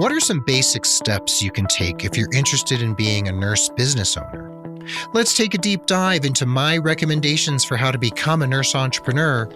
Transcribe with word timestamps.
What 0.00 0.12
are 0.12 0.20
some 0.20 0.40
basic 0.40 0.86
steps 0.86 1.42
you 1.42 1.50
can 1.50 1.66
take 1.66 2.06
if 2.06 2.16
you're 2.16 2.32
interested 2.32 2.80
in 2.80 2.94
being 2.94 3.28
a 3.28 3.32
nurse 3.32 3.68
business 3.68 4.16
owner? 4.16 4.50
Let's 5.12 5.36
take 5.36 5.52
a 5.52 5.58
deep 5.58 5.84
dive 5.84 6.24
into 6.24 6.46
my 6.46 6.78
recommendations 6.78 7.66
for 7.66 7.76
how 7.76 7.90
to 7.90 7.98
become 7.98 8.40
a 8.40 8.46
nurse 8.46 8.74
entrepreneur 8.74 9.46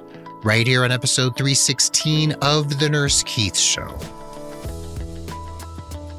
right 0.42 0.66
here 0.66 0.84
on 0.84 0.92
episode 0.92 1.34
316 1.38 2.32
of 2.42 2.78
The 2.78 2.90
Nurse 2.90 3.22
Keith 3.22 3.56
Show. 3.56 3.98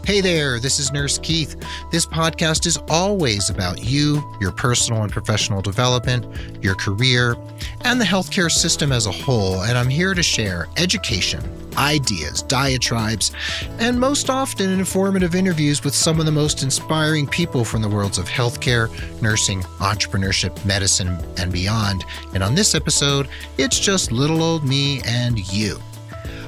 Hey 0.08 0.22
there, 0.22 0.60
this 0.60 0.80
is 0.80 0.92
Nurse 0.92 1.20
Keith. 1.20 1.56
This 1.92 2.08
podcast 2.08 2.66
is 2.66 2.80
always 2.90 3.52
about 3.52 3.84
you, 3.84 4.24
your 4.42 4.54
personal 4.54 5.04
and 5.04 5.12
professional 5.12 5.62
development, 5.62 6.26
your 6.64 6.74
career, 6.74 7.38
and 7.82 8.02
the 8.02 8.06
healthcare 8.06 8.50
system 8.50 8.92
as 8.92 9.06
a 9.06 9.12
whole. 9.12 9.62
And 9.62 9.78
I'm 9.78 9.90
here 9.90 10.16
to 10.16 10.24
share 10.24 10.68
education, 10.78 11.44
ideas, 11.78 12.42
diatribes, 12.44 13.32
and 13.80 14.00
most 14.00 14.30
often 14.30 14.70
informative 14.72 15.36
interviews 15.36 15.84
with 15.84 15.96
some 15.96 16.20
of 16.20 16.26
the 16.26 16.32
most 16.32 16.64
inspiring 16.64 17.28
people 17.28 17.66
from 17.66 17.82
the 17.82 17.90
worlds 17.90 18.18
of 18.18 18.26
healthcare, 18.26 18.90
nursing, 19.22 19.62
entrepreneurship, 19.80 20.64
medicine, 20.66 21.18
and 21.38 21.52
beyond. 21.52 22.06
And 22.34 22.44
on 22.44 22.56
this 22.56 22.76
episode, 22.76 23.28
it's 23.58 23.80
just 23.80 24.12
little 24.12 24.42
old 24.42 24.64
me 24.64 25.02
and 25.06 25.40
you. 25.54 25.80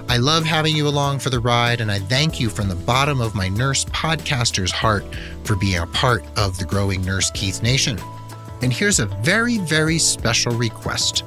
I 0.09 0.17
love 0.17 0.45
having 0.45 0.75
you 0.75 0.87
along 0.87 1.19
for 1.19 1.29
the 1.29 1.39
ride, 1.39 1.81
and 1.81 1.91
I 1.91 1.99
thank 1.99 2.39
you 2.39 2.49
from 2.49 2.69
the 2.69 2.75
bottom 2.75 3.19
of 3.19 3.35
my 3.35 3.49
nurse 3.49 3.83
podcaster's 3.85 4.71
heart 4.71 5.03
for 5.43 5.57
being 5.57 5.79
a 5.79 5.87
part 5.87 6.23
of 6.37 6.57
the 6.57 6.63
growing 6.63 7.03
Nurse 7.03 7.29
Keith 7.31 7.61
Nation. 7.61 7.99
And 8.61 8.71
here's 8.71 8.99
a 8.99 9.05
very, 9.05 9.57
very 9.57 9.99
special 9.99 10.53
request. 10.53 11.23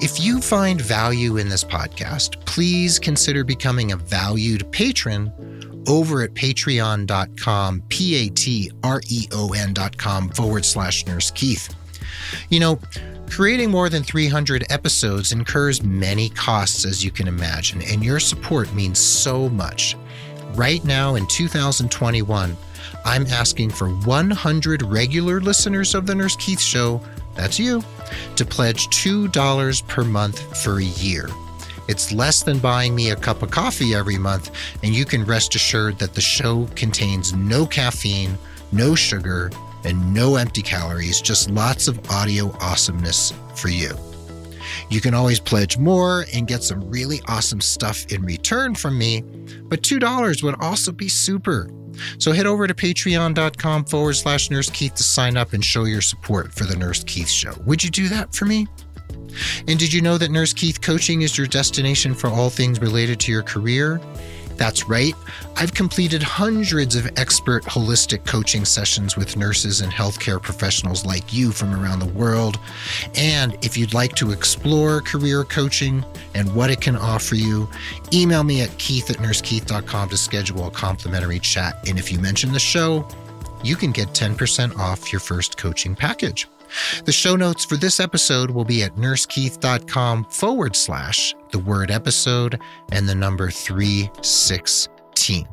If 0.00 0.20
you 0.20 0.40
find 0.40 0.80
value 0.80 1.36
in 1.36 1.48
this 1.48 1.64
podcast, 1.64 2.44
please 2.46 2.98
consider 2.98 3.44
becoming 3.44 3.92
a 3.92 3.96
valued 3.96 4.70
patron 4.72 5.32
over 5.86 6.22
at 6.22 6.34
patreon.com, 6.34 7.82
P 7.88 8.26
A 8.26 8.30
T 8.30 8.70
R 8.82 9.00
E 9.08 9.28
O 9.32 9.52
N.com 9.52 10.28
forward 10.30 10.64
slash 10.64 11.06
Nurse 11.06 11.30
Keith. 11.30 11.74
You 12.48 12.60
know, 12.60 12.78
Creating 13.30 13.70
more 13.70 13.88
than 13.88 14.02
300 14.02 14.66
episodes 14.70 15.30
incurs 15.30 15.84
many 15.84 16.30
costs, 16.30 16.84
as 16.84 17.04
you 17.04 17.12
can 17.12 17.28
imagine, 17.28 17.80
and 17.82 18.02
your 18.04 18.18
support 18.18 18.74
means 18.74 18.98
so 18.98 19.48
much. 19.48 19.96
Right 20.54 20.84
now 20.84 21.14
in 21.14 21.28
2021, 21.28 22.56
I'm 23.04 23.26
asking 23.28 23.70
for 23.70 23.88
100 23.88 24.82
regular 24.82 25.40
listeners 25.40 25.94
of 25.94 26.06
The 26.06 26.14
Nurse 26.14 26.34
Keith 26.36 26.60
Show, 26.60 27.00
that's 27.40 27.58
you, 27.58 27.82
to 28.36 28.44
pledge 28.44 28.88
$2 28.88 29.88
per 29.88 30.04
month 30.04 30.62
for 30.62 30.78
a 30.78 30.84
year. 30.84 31.28
It's 31.88 32.12
less 32.12 32.42
than 32.42 32.58
buying 32.58 32.94
me 32.94 33.10
a 33.10 33.16
cup 33.16 33.42
of 33.42 33.50
coffee 33.50 33.94
every 33.94 34.18
month, 34.18 34.50
and 34.82 34.94
you 34.94 35.04
can 35.04 35.24
rest 35.24 35.54
assured 35.54 35.98
that 35.98 36.14
the 36.14 36.20
show 36.20 36.68
contains 36.76 37.32
no 37.32 37.66
caffeine, 37.66 38.36
no 38.72 38.94
sugar, 38.94 39.50
and 39.84 40.14
no 40.14 40.36
empty 40.36 40.62
calories, 40.62 41.20
just 41.20 41.50
lots 41.50 41.88
of 41.88 41.98
audio 42.10 42.54
awesomeness 42.60 43.32
for 43.56 43.68
you. 43.68 43.96
You 44.90 45.00
can 45.00 45.14
always 45.14 45.40
pledge 45.40 45.78
more 45.78 46.26
and 46.34 46.46
get 46.46 46.62
some 46.62 46.88
really 46.90 47.22
awesome 47.26 47.60
stuff 47.60 48.04
in 48.12 48.22
return 48.22 48.74
from 48.74 48.98
me, 48.98 49.22
but 49.64 49.82
$2 49.82 50.42
would 50.42 50.60
also 50.60 50.92
be 50.92 51.08
super. 51.08 51.70
So 52.18 52.32
head 52.32 52.46
over 52.46 52.66
to 52.66 52.74
patreon.com 52.74 53.84
forward 53.84 54.14
slash 54.14 54.50
Nurse 54.50 54.70
Keith 54.70 54.94
to 54.94 55.02
sign 55.02 55.36
up 55.36 55.52
and 55.52 55.64
show 55.64 55.84
your 55.84 56.00
support 56.00 56.52
for 56.52 56.64
the 56.64 56.76
Nurse 56.76 57.04
Keith 57.04 57.28
Show. 57.28 57.54
Would 57.66 57.82
you 57.82 57.90
do 57.90 58.08
that 58.08 58.34
for 58.34 58.44
me? 58.44 58.66
And 59.68 59.78
did 59.78 59.92
you 59.92 60.00
know 60.00 60.18
that 60.18 60.30
Nurse 60.30 60.52
Keith 60.52 60.80
Coaching 60.80 61.22
is 61.22 61.38
your 61.38 61.46
destination 61.46 62.14
for 62.14 62.28
all 62.28 62.50
things 62.50 62.80
related 62.80 63.20
to 63.20 63.32
your 63.32 63.42
career? 63.42 64.00
That's 64.60 64.90
right. 64.90 65.14
I've 65.56 65.72
completed 65.72 66.22
hundreds 66.22 66.94
of 66.94 67.10
expert 67.16 67.64
holistic 67.64 68.26
coaching 68.26 68.66
sessions 68.66 69.16
with 69.16 69.34
nurses 69.34 69.80
and 69.80 69.90
healthcare 69.90 70.40
professionals 70.40 71.06
like 71.06 71.32
you 71.32 71.50
from 71.50 71.74
around 71.74 72.00
the 72.00 72.12
world. 72.12 72.58
And 73.14 73.56
if 73.64 73.78
you'd 73.78 73.94
like 73.94 74.14
to 74.16 74.32
explore 74.32 75.00
career 75.00 75.44
coaching 75.44 76.04
and 76.34 76.54
what 76.54 76.68
it 76.68 76.82
can 76.82 76.94
offer 76.94 77.36
you, 77.36 77.70
email 78.12 78.44
me 78.44 78.60
at 78.60 78.76
keith 78.76 79.08
at 79.08 79.16
nursekeith.com 79.16 80.10
to 80.10 80.16
schedule 80.18 80.66
a 80.66 80.70
complimentary 80.70 81.38
chat. 81.38 81.82
And 81.88 81.98
if 81.98 82.12
you 82.12 82.18
mention 82.18 82.52
the 82.52 82.60
show, 82.60 83.08
you 83.64 83.76
can 83.76 83.92
get 83.92 84.08
10% 84.08 84.76
off 84.76 85.10
your 85.10 85.20
first 85.20 85.56
coaching 85.56 85.96
package. 85.96 86.46
The 87.04 87.12
show 87.12 87.36
notes 87.36 87.64
for 87.64 87.76
this 87.76 88.00
episode 88.00 88.50
will 88.50 88.64
be 88.64 88.82
at 88.82 88.96
nursekeith.com 88.96 90.24
forward 90.24 90.76
slash 90.76 91.34
the 91.50 91.58
word 91.58 91.90
episode 91.90 92.60
and 92.92 93.08
the 93.08 93.14
number 93.14 93.50
316. 93.50 95.48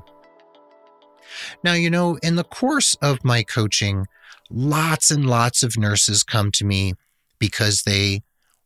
Now, 1.64 1.74
you 1.74 1.90
know, 1.90 2.18
in 2.24 2.36
the 2.36 2.44
course 2.44 2.96
of 3.02 3.24
my 3.24 3.44
coaching, 3.44 4.06
lots 4.50 5.12
and 5.12 5.26
lots 5.26 5.64
of 5.64 5.78
nurses 5.78 6.24
come 6.24 6.52
to 6.52 6.66
me 6.66 6.94
because 7.40 7.84
they 7.84 8.22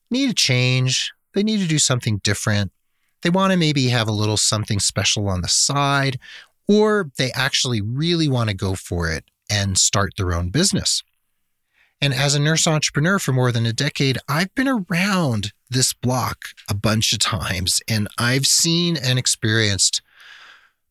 need 0.09 0.29
a 0.29 0.33
change, 0.33 1.11
they 1.33 1.43
need 1.43 1.59
to 1.59 1.67
do 1.67 1.79
something 1.79 2.19
different. 2.23 2.71
They 3.21 3.29
want 3.29 3.51
to 3.51 3.57
maybe 3.57 3.87
have 3.89 4.07
a 4.07 4.13
little 4.13 4.37
something 4.37 4.79
special 4.79 5.29
on 5.29 5.41
the 5.41 5.47
side, 5.47 6.19
or 6.67 7.11
they 7.17 7.31
actually 7.31 7.81
really 7.81 8.27
want 8.27 8.49
to 8.49 8.55
go 8.55 8.75
for 8.75 9.09
it 9.09 9.25
and 9.49 9.77
start 9.77 10.13
their 10.17 10.33
own 10.33 10.49
business. 10.49 11.03
And 12.01 12.13
as 12.13 12.33
a 12.33 12.39
nurse 12.39 12.65
entrepreneur 12.65 13.19
for 13.19 13.31
more 13.31 13.51
than 13.51 13.65
a 13.65 13.73
decade, 13.73 14.17
I've 14.27 14.53
been 14.55 14.67
around 14.67 15.53
this 15.69 15.93
block 15.93 16.45
a 16.69 16.73
bunch 16.73 17.13
of 17.13 17.19
times 17.19 17.79
and 17.87 18.07
I've 18.17 18.45
seen 18.45 18.97
and 18.97 19.19
experienced 19.19 20.01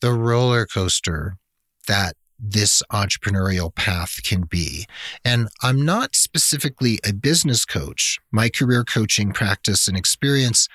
the 0.00 0.12
roller 0.12 0.66
coaster 0.66 1.36
that 1.88 2.14
this 2.38 2.82
entrepreneurial 2.90 3.74
path 3.74 4.22
can 4.22 4.42
be. 4.42 4.86
And 5.24 5.48
I'm 5.62 5.84
not 5.84 6.14
specifically 6.14 6.98
a 7.06 7.12
business 7.12 7.64
coach. 7.64 8.18
My 8.30 8.48
career 8.48 8.84
coaching 8.84 9.32
practice 9.32 9.86
and 9.88 9.96
experience 9.96 10.68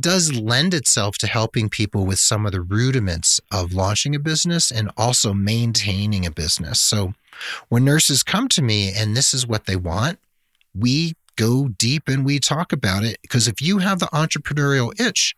does 0.00 0.32
lend 0.34 0.74
itself 0.74 1.18
to 1.18 1.26
helping 1.26 1.68
people 1.68 2.06
with 2.06 2.18
some 2.18 2.46
of 2.46 2.52
the 2.52 2.60
rudiments 2.60 3.40
of 3.52 3.72
launching 3.72 4.14
a 4.14 4.20
business 4.20 4.70
and 4.70 4.90
also 4.96 5.34
maintaining 5.34 6.24
a 6.24 6.30
business. 6.30 6.80
So 6.80 7.14
when 7.68 7.84
nurses 7.84 8.22
come 8.22 8.48
to 8.48 8.62
me 8.62 8.92
and 8.94 9.16
this 9.16 9.34
is 9.34 9.46
what 9.46 9.66
they 9.66 9.76
want, 9.76 10.18
we 10.74 11.14
go 11.36 11.68
deep 11.68 12.08
and 12.08 12.24
we 12.24 12.38
talk 12.38 12.72
about 12.72 13.04
it 13.04 13.18
because 13.22 13.48
if 13.48 13.60
you 13.60 13.78
have 13.78 13.98
the 13.98 14.06
entrepreneurial 14.06 14.98
itch, 15.00 15.34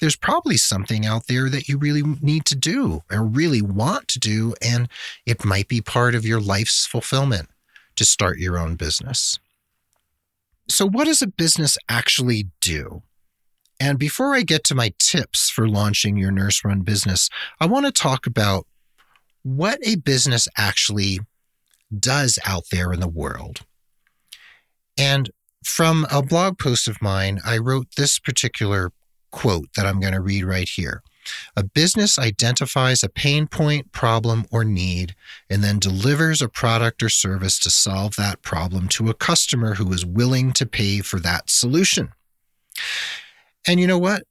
there's 0.00 0.16
probably 0.16 0.56
something 0.56 1.04
out 1.04 1.26
there 1.26 1.48
that 1.50 1.68
you 1.68 1.76
really 1.76 2.02
need 2.22 2.46
to 2.46 2.56
do 2.56 3.02
or 3.10 3.22
really 3.22 3.60
want 3.60 4.08
to 4.08 4.18
do. 4.18 4.54
And 4.62 4.88
it 5.26 5.44
might 5.44 5.68
be 5.68 5.82
part 5.82 6.14
of 6.14 6.24
your 6.24 6.40
life's 6.40 6.86
fulfillment 6.86 7.48
to 7.96 8.04
start 8.04 8.38
your 8.38 8.58
own 8.58 8.76
business. 8.76 9.38
So, 10.68 10.86
what 10.86 11.04
does 11.04 11.20
a 11.20 11.26
business 11.26 11.76
actually 11.88 12.46
do? 12.60 13.02
And 13.80 13.98
before 13.98 14.34
I 14.34 14.42
get 14.42 14.62
to 14.64 14.74
my 14.74 14.92
tips 14.98 15.48
for 15.48 15.66
launching 15.66 16.18
your 16.18 16.30
nurse 16.30 16.62
run 16.64 16.82
business, 16.82 17.30
I 17.58 17.66
want 17.66 17.86
to 17.86 17.92
talk 17.92 18.26
about 18.26 18.66
what 19.42 19.78
a 19.82 19.96
business 19.96 20.46
actually 20.56 21.20
does 21.98 22.38
out 22.44 22.64
there 22.70 22.92
in 22.92 23.00
the 23.00 23.08
world. 23.08 23.60
And 24.98 25.30
from 25.64 26.06
a 26.10 26.22
blog 26.22 26.58
post 26.58 26.88
of 26.88 27.00
mine, 27.00 27.40
I 27.44 27.56
wrote 27.56 27.88
this 27.96 28.18
particular 28.18 28.92
quote 29.30 29.68
that 29.76 29.86
I'm 29.86 29.98
going 29.98 30.12
to 30.12 30.20
read 30.20 30.44
right 30.44 30.68
here. 30.68 31.02
A 31.56 31.62
business 31.62 32.18
identifies 32.18 33.02
a 33.02 33.08
pain 33.08 33.46
point, 33.46 33.92
problem, 33.92 34.46
or 34.50 34.64
need, 34.64 35.14
and 35.48 35.62
then 35.62 35.78
delivers 35.78 36.42
a 36.42 36.48
product 36.48 37.02
or 37.02 37.08
service 37.08 37.58
to 37.60 37.70
solve 37.70 38.16
that 38.16 38.42
problem 38.42 38.88
to 38.88 39.08
a 39.10 39.14
customer 39.14 39.74
who 39.74 39.92
is 39.92 40.04
willing 40.04 40.52
to 40.52 40.66
pay 40.66 41.00
for 41.00 41.20
that 41.20 41.48
solution. 41.48 42.12
And 43.66 43.78
you 43.80 43.86
know 43.86 43.98
what? 43.98 44.24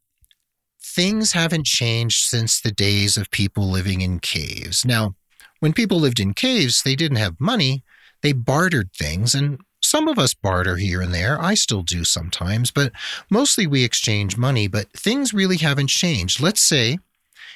Things 0.82 1.34
haven't 1.34 1.66
changed 1.66 2.26
since 2.26 2.60
the 2.60 2.72
days 2.72 3.18
of 3.18 3.32
people 3.32 3.70
living 3.70 4.02
in 4.02 4.20
caves. 4.20 4.86
Now, 4.86 5.16
when 5.60 5.74
people 5.74 6.00
lived 6.00 6.20
in 6.20 6.34
caves, 6.34 6.82
they 6.84 6.96
didn't 6.96 7.18
have 7.18 7.40
money. 7.40 7.84
They 8.22 8.34
bartered 8.34 8.92
things, 8.94 9.36
and 9.36 9.60
some 9.82 10.08
of 10.08 10.20
us 10.20 10.34
barter 10.34 10.78
here 10.78 11.02
and 11.02 11.14
there. 11.14 11.42
I 11.42 11.54
still 11.54 11.84
do 11.84 12.04
sometimes, 12.04 12.72
but 12.72 12.92
mostly 13.30 13.68
we 13.68 13.84
exchange 13.84 14.38
money. 14.38 14.68
But 14.68 14.92
things 14.94 15.34
really 15.34 15.58
haven't 15.58 15.90
changed. 15.90 16.40
Let's 16.40 16.62
say 16.62 16.98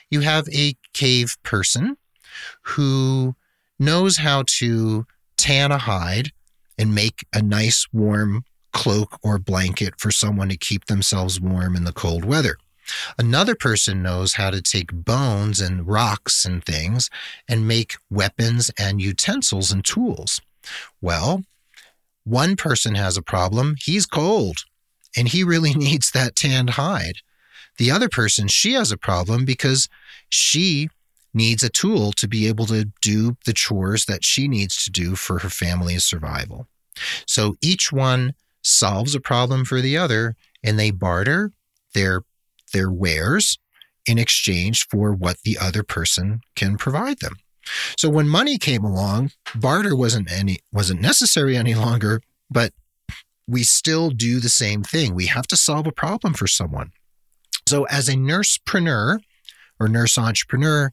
you 0.09 0.21
have 0.21 0.47
a 0.49 0.75
cave 0.93 1.37
person 1.43 1.97
who 2.61 3.35
knows 3.79 4.17
how 4.17 4.43
to 4.59 5.05
tan 5.37 5.71
a 5.71 5.77
hide 5.77 6.31
and 6.77 6.95
make 6.95 7.25
a 7.33 7.41
nice 7.41 7.87
warm 7.91 8.45
cloak 8.73 9.17
or 9.23 9.37
blanket 9.39 9.93
for 9.97 10.11
someone 10.11 10.49
to 10.49 10.57
keep 10.57 10.85
themselves 10.85 11.39
warm 11.39 11.75
in 11.75 11.83
the 11.83 11.93
cold 11.93 12.25
weather. 12.25 12.57
Another 13.17 13.55
person 13.55 14.03
knows 14.03 14.33
how 14.33 14.49
to 14.49 14.61
take 14.61 14.91
bones 14.91 15.61
and 15.61 15.87
rocks 15.87 16.45
and 16.45 16.63
things 16.63 17.09
and 17.47 17.67
make 17.67 17.95
weapons 18.09 18.71
and 18.77 19.01
utensils 19.01 19.71
and 19.71 19.85
tools. 19.85 20.41
Well, 21.01 21.43
one 22.23 22.55
person 22.55 22.95
has 22.95 23.17
a 23.17 23.21
problem. 23.21 23.75
He's 23.79 24.05
cold 24.05 24.57
and 25.15 25.27
he 25.27 25.43
really 25.43 25.73
needs 25.75 26.11
that 26.11 26.35
tanned 26.35 26.71
hide. 26.71 27.17
the 27.79 27.89
other 27.89 28.09
person, 28.09 28.47
she 28.47 28.73
has 28.73 28.91
a 28.91 28.97
problem 28.97 29.45
because 29.45 29.89
she 30.29 30.89
needs 31.33 31.63
a 31.63 31.69
tool 31.69 32.11
to 32.11 32.27
be 32.27 32.47
able 32.47 32.67
to 32.67 32.85
do 33.01 33.35
the 33.45 33.53
chores 33.53 34.05
that 34.05 34.23
she 34.23 34.47
needs 34.47 34.83
to 34.83 34.91
do 34.91 35.15
for 35.15 35.39
her 35.39 35.49
family's 35.49 36.03
survival. 36.03 36.67
So 37.25 37.55
each 37.61 37.91
one 37.91 38.35
solves 38.63 39.13
a 39.13 39.19
problem 39.19 39.65
for 39.65 39.81
the 39.81 39.97
other 39.97 40.35
and 40.63 40.79
they 40.79 40.91
barter 40.91 41.51
their 41.93 42.23
their 42.71 42.89
wares 42.91 43.59
in 44.07 44.17
exchange 44.17 44.87
for 44.87 45.13
what 45.13 45.37
the 45.43 45.57
other 45.59 45.83
person 45.83 46.41
can 46.55 46.77
provide 46.77 47.19
them. 47.19 47.35
So 47.97 48.09
when 48.09 48.27
money 48.27 48.57
came 48.57 48.83
along, 48.83 49.31
barter 49.55 49.95
wasn't 49.95 50.31
any 50.31 50.59
wasn't 50.71 51.01
necessary 51.01 51.55
any 51.55 51.75
longer, 51.75 52.21
but 52.49 52.73
we 53.47 53.63
still 53.63 54.09
do 54.09 54.39
the 54.39 54.49
same 54.49 54.83
thing. 54.83 55.13
We 55.13 55.27
have 55.27 55.47
to 55.47 55.57
solve 55.57 55.87
a 55.87 55.91
problem 55.91 56.33
for 56.33 56.47
someone. 56.47 56.91
So 57.67 57.85
as 57.85 58.09
a 58.09 58.13
nursepreneur 58.13 59.19
or 59.79 59.87
nurse 59.87 60.17
entrepreneur, 60.17 60.91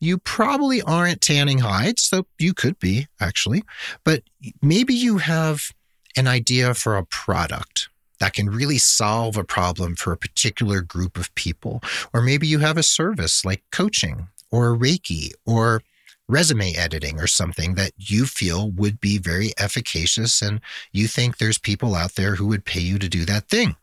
you 0.00 0.18
probably 0.18 0.80
aren't 0.82 1.20
tanning 1.20 1.58
hides, 1.58 2.08
though 2.10 2.26
you 2.38 2.54
could 2.54 2.78
be 2.78 3.06
actually, 3.20 3.62
but 4.04 4.22
maybe 4.62 4.94
you 4.94 5.18
have 5.18 5.72
an 6.16 6.26
idea 6.26 6.74
for 6.74 6.96
a 6.96 7.04
product 7.04 7.88
that 8.18 8.34
can 8.34 8.50
really 8.50 8.78
solve 8.78 9.36
a 9.36 9.44
problem 9.44 9.96
for 9.96 10.12
a 10.12 10.16
particular 10.16 10.82
group 10.82 11.16
of 11.16 11.34
people. 11.34 11.82
Or 12.12 12.20
maybe 12.20 12.46
you 12.46 12.58
have 12.58 12.76
a 12.76 12.82
service 12.82 13.44
like 13.44 13.62
coaching 13.72 14.28
or 14.50 14.76
Reiki 14.76 15.30
or 15.46 15.82
resume 16.28 16.74
editing 16.76 17.18
or 17.18 17.26
something 17.26 17.74
that 17.74 17.92
you 17.96 18.24
feel 18.24 18.70
would 18.70 19.00
be 19.00 19.18
very 19.18 19.52
efficacious 19.58 20.40
and 20.40 20.60
you 20.92 21.08
think 21.08 21.38
there's 21.38 21.58
people 21.58 21.94
out 21.94 22.14
there 22.14 22.36
who 22.36 22.46
would 22.46 22.64
pay 22.64 22.80
you 22.80 22.98
to 22.98 23.08
do 23.08 23.24
that 23.24 23.48
thing. 23.48 23.74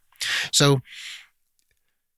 So 0.51 0.81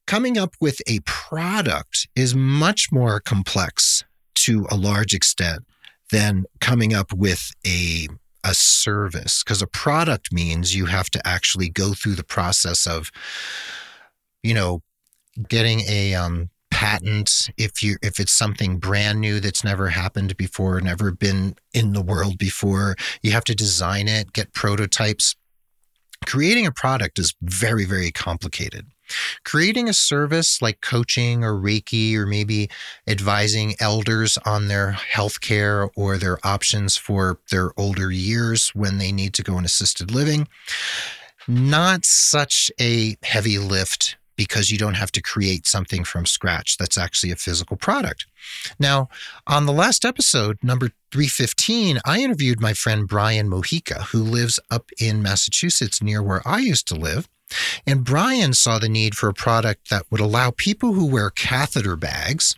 coming 0.06 0.38
up 0.38 0.56
with 0.62 0.82
a 0.88 1.00
product 1.02 2.08
is 2.16 2.36
much 2.36 2.92
more 2.92 3.20
complex 3.20 4.04
to 4.36 4.68
a 4.70 4.76
large 4.76 5.14
extent 5.14 5.64
than 6.12 6.46
coming 6.60 6.94
up 6.94 7.12
with 7.12 7.52
a 7.66 8.08
a 8.50 8.54
service 8.56 9.44
because 9.44 9.62
a 9.62 9.68
product 9.68 10.34
means 10.34 10.76
you 10.76 10.88
have 10.88 11.10
to 11.12 11.28
actually 11.28 11.70
go 11.70 11.94
through 11.94 12.16
the 12.16 12.24
process 12.24 12.88
of 12.88 13.12
you 14.42 14.56
know 14.56 14.82
getting 15.48 15.82
a 15.82 16.16
um, 16.16 16.50
patent 16.72 17.52
if 17.58 17.84
you 17.84 17.98
if 18.02 18.20
it's 18.20 18.32
something 18.32 18.80
brand 18.80 19.22
new 19.22 19.40
that's 19.40 19.64
never 19.64 19.90
happened 19.90 20.36
before 20.36 20.82
never 20.82 21.12
been 21.12 21.56
in 21.74 21.94
the 21.94 22.02
world 22.02 22.38
before. 22.40 22.96
You 23.22 23.32
have 23.32 23.44
to 23.46 23.56
design 23.56 24.08
it 24.08 24.34
get 24.34 24.54
prototypes. 24.54 25.36
Creating 26.26 26.66
a 26.66 26.72
product 26.72 27.20
is 27.20 27.36
very 27.42 27.86
very 27.86 28.12
complicated 28.12 28.88
Creating 29.44 29.90
a 29.90 29.94
service 29.94 30.62
like 30.62 30.82
coaching 30.82 31.44
or 31.44 31.54
Reiki 31.54 32.16
or 32.16 32.26
maybe 32.26 32.70
advising 33.08 33.76
elders 33.80 34.38
on 34.46 34.68
their 34.68 34.92
health 34.92 35.42
care 35.42 35.90
or 35.96 36.18
their 36.18 36.38
options 36.44 36.98
for 36.98 37.40
their 37.52 37.72
older 37.78 38.12
years 38.12 38.70
when 38.70 38.98
they 38.98 39.12
need 39.12 39.34
to 39.36 39.44
go 39.44 39.58
in 39.58 39.66
assisted 39.66 40.12
living, 40.12 40.48
not 41.48 42.06
such 42.06 42.72
a 42.80 43.18
heavy 43.24 43.58
lift 43.58 44.18
because 44.40 44.72
you 44.72 44.78
don't 44.78 44.94
have 44.94 45.12
to 45.12 45.22
create 45.22 45.68
something 45.68 46.06
from 46.06 46.26
scratch 46.26 46.78
that's 46.78 46.98
actually 46.98 47.30
a 47.30 47.36
physical 47.36 47.76
product. 47.76 48.26
Now, 48.80 49.10
on 49.46 49.66
the 49.66 49.74
last 49.74 50.06
episode, 50.06 50.58
number 50.64 50.92
315, 51.12 52.00
I 52.06 52.22
interviewed 52.22 52.62
my 52.62 52.72
friend 52.72 53.06
Brian 53.06 53.50
Mojica, 53.50 54.04
who 54.04 54.24
lives 54.24 54.58
up 54.72 54.92
in 54.98 55.22
Massachusetts 55.22 56.02
near 56.02 56.24
where 56.24 56.42
I 56.48 56.60
used 56.60 56.88
to 56.88 56.96
live. 56.96 57.28
And 57.86 58.04
Brian 58.04 58.54
saw 58.54 58.80
the 58.80 58.90
need 58.90 59.16
for 59.16 59.30
a 59.30 59.34
product 59.34 59.90
that 59.90 60.06
would 60.10 60.22
allow 60.22 60.52
people 60.52 60.94
who 60.94 61.06
wear 61.06 61.30
catheter 61.30 61.96
bags 61.96 62.56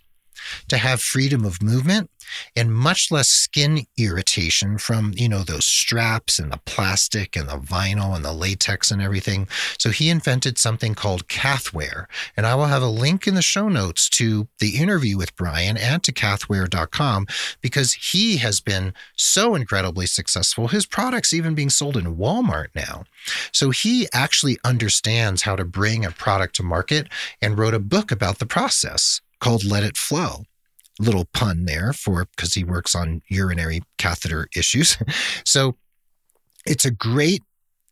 to 0.67 0.77
have 0.77 1.01
freedom 1.01 1.45
of 1.45 1.61
movement 1.61 2.09
and 2.55 2.73
much 2.73 3.11
less 3.11 3.29
skin 3.29 3.85
irritation 3.97 4.77
from, 4.77 5.13
you 5.15 5.27
know, 5.27 5.43
those 5.43 5.65
straps 5.65 6.39
and 6.39 6.51
the 6.51 6.59
plastic 6.65 7.35
and 7.35 7.49
the 7.49 7.57
vinyl 7.57 8.15
and 8.15 8.23
the 8.23 8.33
latex 8.33 8.91
and 8.91 9.01
everything. 9.01 9.47
So 9.77 9.89
he 9.89 10.09
invented 10.09 10.57
something 10.57 10.95
called 10.95 11.27
Cathwear. 11.27 12.05
And 12.37 12.45
I 12.45 12.55
will 12.55 12.65
have 12.65 12.81
a 12.81 12.87
link 12.87 13.27
in 13.27 13.35
the 13.35 13.41
show 13.41 13.69
notes 13.69 14.09
to 14.11 14.47
the 14.59 14.77
interview 14.77 15.17
with 15.17 15.35
Brian 15.35 15.77
and 15.77 16.03
to 16.03 16.11
cathwear.com 16.11 17.27
because 17.61 17.93
he 17.93 18.37
has 18.37 18.59
been 18.59 18.93
so 19.15 19.55
incredibly 19.55 20.05
successful. 20.05 20.67
His 20.67 20.85
products 20.85 21.33
even 21.33 21.55
being 21.55 21.69
sold 21.69 21.97
in 21.97 22.15
Walmart 22.15 22.67
now. 22.75 23.03
So 23.51 23.69
he 23.69 24.07
actually 24.13 24.57
understands 24.63 25.43
how 25.43 25.55
to 25.55 25.65
bring 25.65 26.05
a 26.05 26.11
product 26.11 26.55
to 26.57 26.63
market 26.63 27.07
and 27.41 27.57
wrote 27.57 27.73
a 27.73 27.79
book 27.79 28.11
about 28.11 28.39
the 28.39 28.45
process 28.45 29.21
called 29.41 29.65
Let 29.65 29.83
It 29.83 29.97
Flow. 29.97 30.43
Little 30.99 31.25
pun 31.33 31.65
there 31.65 31.93
for 31.93 32.25
because 32.35 32.53
he 32.53 32.63
works 32.63 32.95
on 32.95 33.21
urinary 33.27 33.81
catheter 33.97 34.47
issues. 34.55 34.97
so 35.45 35.75
it's 36.65 36.85
a 36.85 36.91
great 36.91 37.41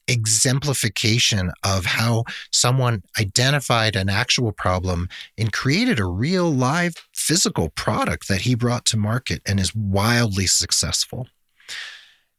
exemplification 0.07 1.51
of 1.63 1.85
how 1.85 2.23
someone 2.51 3.03
identified 3.19 3.95
an 3.95 4.09
actual 4.09 4.51
problem 4.51 5.07
and 5.37 5.53
created 5.53 5.99
a 5.99 6.05
real 6.05 6.51
live 6.51 6.95
physical 7.13 7.69
product 7.69 8.27
that 8.27 8.41
he 8.41 8.55
brought 8.55 8.85
to 8.85 8.97
market 8.97 9.41
and 9.45 9.59
is 9.59 9.75
wildly 9.75 10.47
successful. 10.47 11.27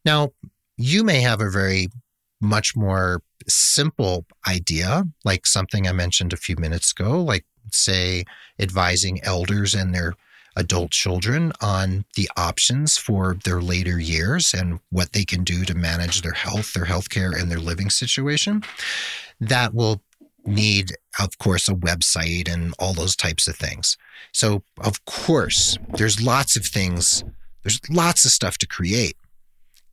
Now, 0.05 0.31
you 0.77 1.05
may 1.05 1.21
have 1.21 1.41
a 1.41 1.51
very 1.51 1.89
much 2.41 2.75
more 2.75 3.23
simple 3.47 4.27
idea, 4.49 5.05
like 5.25 5.47
something 5.47 5.87
I 5.87 5.93
mentioned 5.93 6.33
a 6.33 6.39
few 6.39 6.57
minutes 6.57 6.93
ago, 6.93 7.23
like 7.23 7.45
say, 7.75 8.25
advising 8.59 9.23
elders 9.23 9.75
and 9.75 9.95
their 9.95 10.15
adult 10.57 10.91
children 10.91 11.53
on 11.61 12.05
the 12.17 12.29
options 12.37 12.97
for 12.99 13.37
their 13.45 13.61
later 13.61 13.99
years 14.01 14.53
and 14.53 14.81
what 14.91 15.13
they 15.13 15.25
can 15.25 15.45
do 15.45 15.65
to 15.65 15.75
manage 15.75 16.23
their 16.23 16.33
health, 16.33 16.73
their 16.73 16.85
health 16.85 17.09
care, 17.09 17.31
and 17.31 17.51
their 17.51 17.59
living 17.59 17.91
situation. 17.91 18.63
That 19.41 19.75
will 19.75 20.03
need, 20.45 20.93
of 21.19 21.39
course, 21.39 21.69
a 21.69 21.75
website 21.75 22.53
and 22.53 22.75
all 22.79 22.95
those 22.95 23.17
types 23.17 23.47
of 23.47 23.57
things. 23.57 23.97
So, 24.33 24.63
of 24.81 25.05
course, 25.05 25.79
there's 25.95 26.23
lots 26.23 26.57
of 26.57 26.65
things, 26.67 27.25
there's 27.63 27.81
lots 27.91 28.25
of 28.25 28.31
stuff 28.31 28.59
to 28.59 28.67
create. 28.67 29.17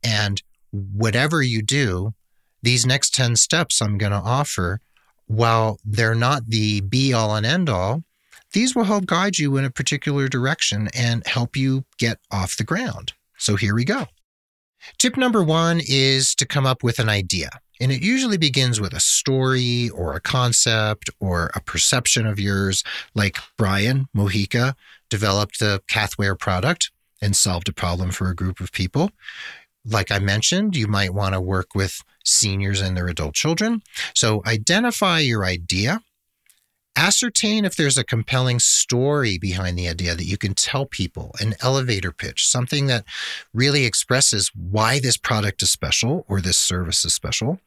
And 0.02 0.42
whatever 0.70 1.42
you 1.42 1.62
do, 1.62 2.14
these 2.62 2.86
next 2.86 3.14
10 3.14 3.36
steps 3.36 3.80
I'm 3.80 3.98
going 3.98 4.12
to 4.12 4.18
offer 4.18 4.80
while 5.28 5.78
they're 5.84 6.14
not 6.14 6.42
the 6.48 6.80
be 6.80 7.12
all 7.12 7.36
and 7.36 7.46
end 7.46 7.68
all, 7.68 8.02
these 8.52 8.74
will 8.74 8.84
help 8.84 9.06
guide 9.06 9.38
you 9.38 9.56
in 9.56 9.64
a 9.64 9.70
particular 9.70 10.26
direction 10.28 10.88
and 10.94 11.26
help 11.26 11.56
you 11.56 11.84
get 11.98 12.18
off 12.30 12.56
the 12.56 12.64
ground. 12.64 13.12
So 13.36 13.56
here 13.56 13.74
we 13.74 13.84
go. 13.84 14.06
Tip 14.98 15.16
number 15.16 15.42
one 15.42 15.80
is 15.86 16.34
to 16.36 16.46
come 16.46 16.66
up 16.66 16.82
with 16.82 16.98
an 16.98 17.08
idea. 17.08 17.50
And 17.80 17.92
it 17.92 18.02
usually 18.02 18.38
begins 18.38 18.80
with 18.80 18.92
a 18.92 19.00
story 19.00 19.90
or 19.90 20.14
a 20.14 20.20
concept 20.20 21.10
or 21.20 21.50
a 21.54 21.60
perception 21.60 22.26
of 22.26 22.40
yours, 22.40 22.82
like 23.14 23.38
Brian 23.56 24.08
Mojica 24.16 24.74
developed 25.10 25.60
the 25.60 25.82
Cathwear 25.88 26.38
product 26.38 26.90
and 27.22 27.36
solved 27.36 27.68
a 27.68 27.72
problem 27.72 28.10
for 28.10 28.28
a 28.28 28.34
group 28.34 28.60
of 28.60 28.72
people. 28.72 29.10
Like 29.84 30.10
I 30.10 30.18
mentioned, 30.18 30.76
you 30.76 30.86
might 30.86 31.14
want 31.14 31.34
to 31.34 31.40
work 31.40 31.74
with 31.74 32.02
seniors 32.24 32.80
and 32.80 32.96
their 32.96 33.08
adult 33.08 33.34
children. 33.34 33.82
So 34.14 34.42
identify 34.46 35.20
your 35.20 35.44
idea. 35.44 36.02
Ascertain 36.96 37.64
if 37.64 37.76
there's 37.76 37.96
a 37.96 38.04
compelling 38.04 38.58
story 38.58 39.38
behind 39.38 39.78
the 39.78 39.88
idea 39.88 40.16
that 40.16 40.24
you 40.24 40.36
can 40.36 40.54
tell 40.54 40.84
people, 40.84 41.32
an 41.40 41.54
elevator 41.62 42.10
pitch, 42.10 42.46
something 42.46 42.86
that 42.88 43.04
really 43.54 43.84
expresses 43.84 44.50
why 44.54 44.98
this 44.98 45.16
product 45.16 45.62
is 45.62 45.70
special 45.70 46.24
or 46.28 46.40
this 46.40 46.58
service 46.58 47.04
is 47.04 47.14
special. 47.14 47.60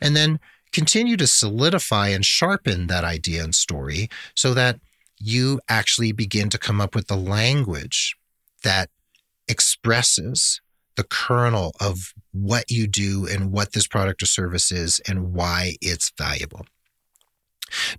And 0.00 0.16
then 0.16 0.40
continue 0.72 1.16
to 1.18 1.26
solidify 1.26 2.08
and 2.08 2.24
sharpen 2.24 2.86
that 2.86 3.04
idea 3.04 3.44
and 3.44 3.54
story 3.54 4.08
so 4.34 4.54
that 4.54 4.80
you 5.18 5.60
actually 5.68 6.12
begin 6.12 6.48
to 6.48 6.58
come 6.58 6.80
up 6.80 6.94
with 6.94 7.08
the 7.08 7.16
language 7.16 8.16
that 8.62 8.88
expresses 9.48 10.60
the 10.98 11.04
kernel 11.04 11.72
of 11.80 12.12
what 12.32 12.70
you 12.70 12.88
do 12.88 13.26
and 13.30 13.52
what 13.52 13.72
this 13.72 13.86
product 13.86 14.20
or 14.20 14.26
service 14.26 14.72
is 14.72 15.00
and 15.08 15.32
why 15.32 15.76
it's 15.80 16.12
valuable. 16.18 16.66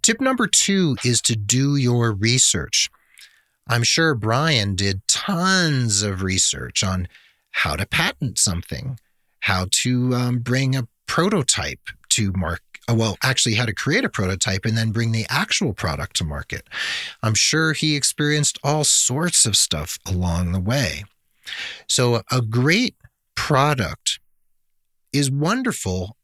Tip 0.02 0.20
number 0.20 0.48
two 0.48 0.98
is 1.06 1.22
to 1.22 1.36
do 1.36 1.78
your 1.78 2.12
research. 2.12 2.90
I'm 3.68 3.84
sure 3.84 4.16
Brian 4.16 4.76
did 4.76 5.08
tons 5.08 6.04
of 6.04 6.24
research 6.24 6.84
on 6.84 7.08
how 7.52 7.78
to 7.78 7.86
patent 7.86 8.38
something, 8.38 9.00
how 9.42 9.68
to 9.84 10.14
um, 10.14 10.40
bring 10.40 10.76
a 10.76 10.88
prototype 11.08 11.90
to 12.10 12.34
market. 12.34 12.64
Uh, 12.90 12.96
well, 12.96 13.18
actually, 13.24 13.56
how 13.56 13.66
to 13.66 13.74
create 13.74 14.04
a 14.04 14.10
prototype 14.10 14.66
and 14.66 14.78
then 14.78 14.92
bring 14.92 15.14
the 15.14 15.26
actual 15.30 15.74
product 15.74 16.18
to 16.18 16.26
market. 16.26 16.68
I'm 17.24 17.36
sure 17.36 17.72
he 17.72 17.96
experienced 17.96 18.60
all 18.62 18.84
sorts 18.84 19.46
of 19.46 19.56
stuff 19.56 20.00
along 20.06 20.52
the 20.52 20.60
way. 20.60 21.06
So, 21.88 22.22
a 22.32 22.42
great 22.42 22.96
product 23.36 24.20
is 25.12 25.32
wonderful 25.32 26.16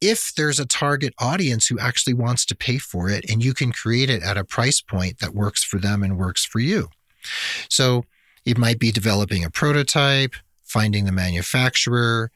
if 0.00 0.32
there's 0.36 0.60
a 0.60 0.66
target 0.66 1.14
audience 1.18 1.66
who 1.66 1.78
actually 1.78 2.14
wants 2.14 2.44
to 2.46 2.54
pay 2.54 2.78
for 2.78 3.08
it 3.08 3.28
and 3.30 3.42
you 3.42 3.54
can 3.54 3.72
create 3.72 4.10
it 4.10 4.22
at 4.22 4.36
a 4.36 4.44
price 4.44 4.80
point 4.80 5.18
that 5.20 5.34
works 5.34 5.64
for 5.64 5.78
them 5.78 6.02
and 6.02 6.18
works 6.18 6.44
for 6.44 6.60
you. 6.60 6.88
So 7.70 8.04
it 8.44 8.58
might 8.58 8.78
be 8.78 8.92
developing 8.92 9.44
a 9.44 9.50
prototype, 9.50 10.34
finding 10.64 11.06
the 11.06 11.12
manufacturer, 11.12 12.30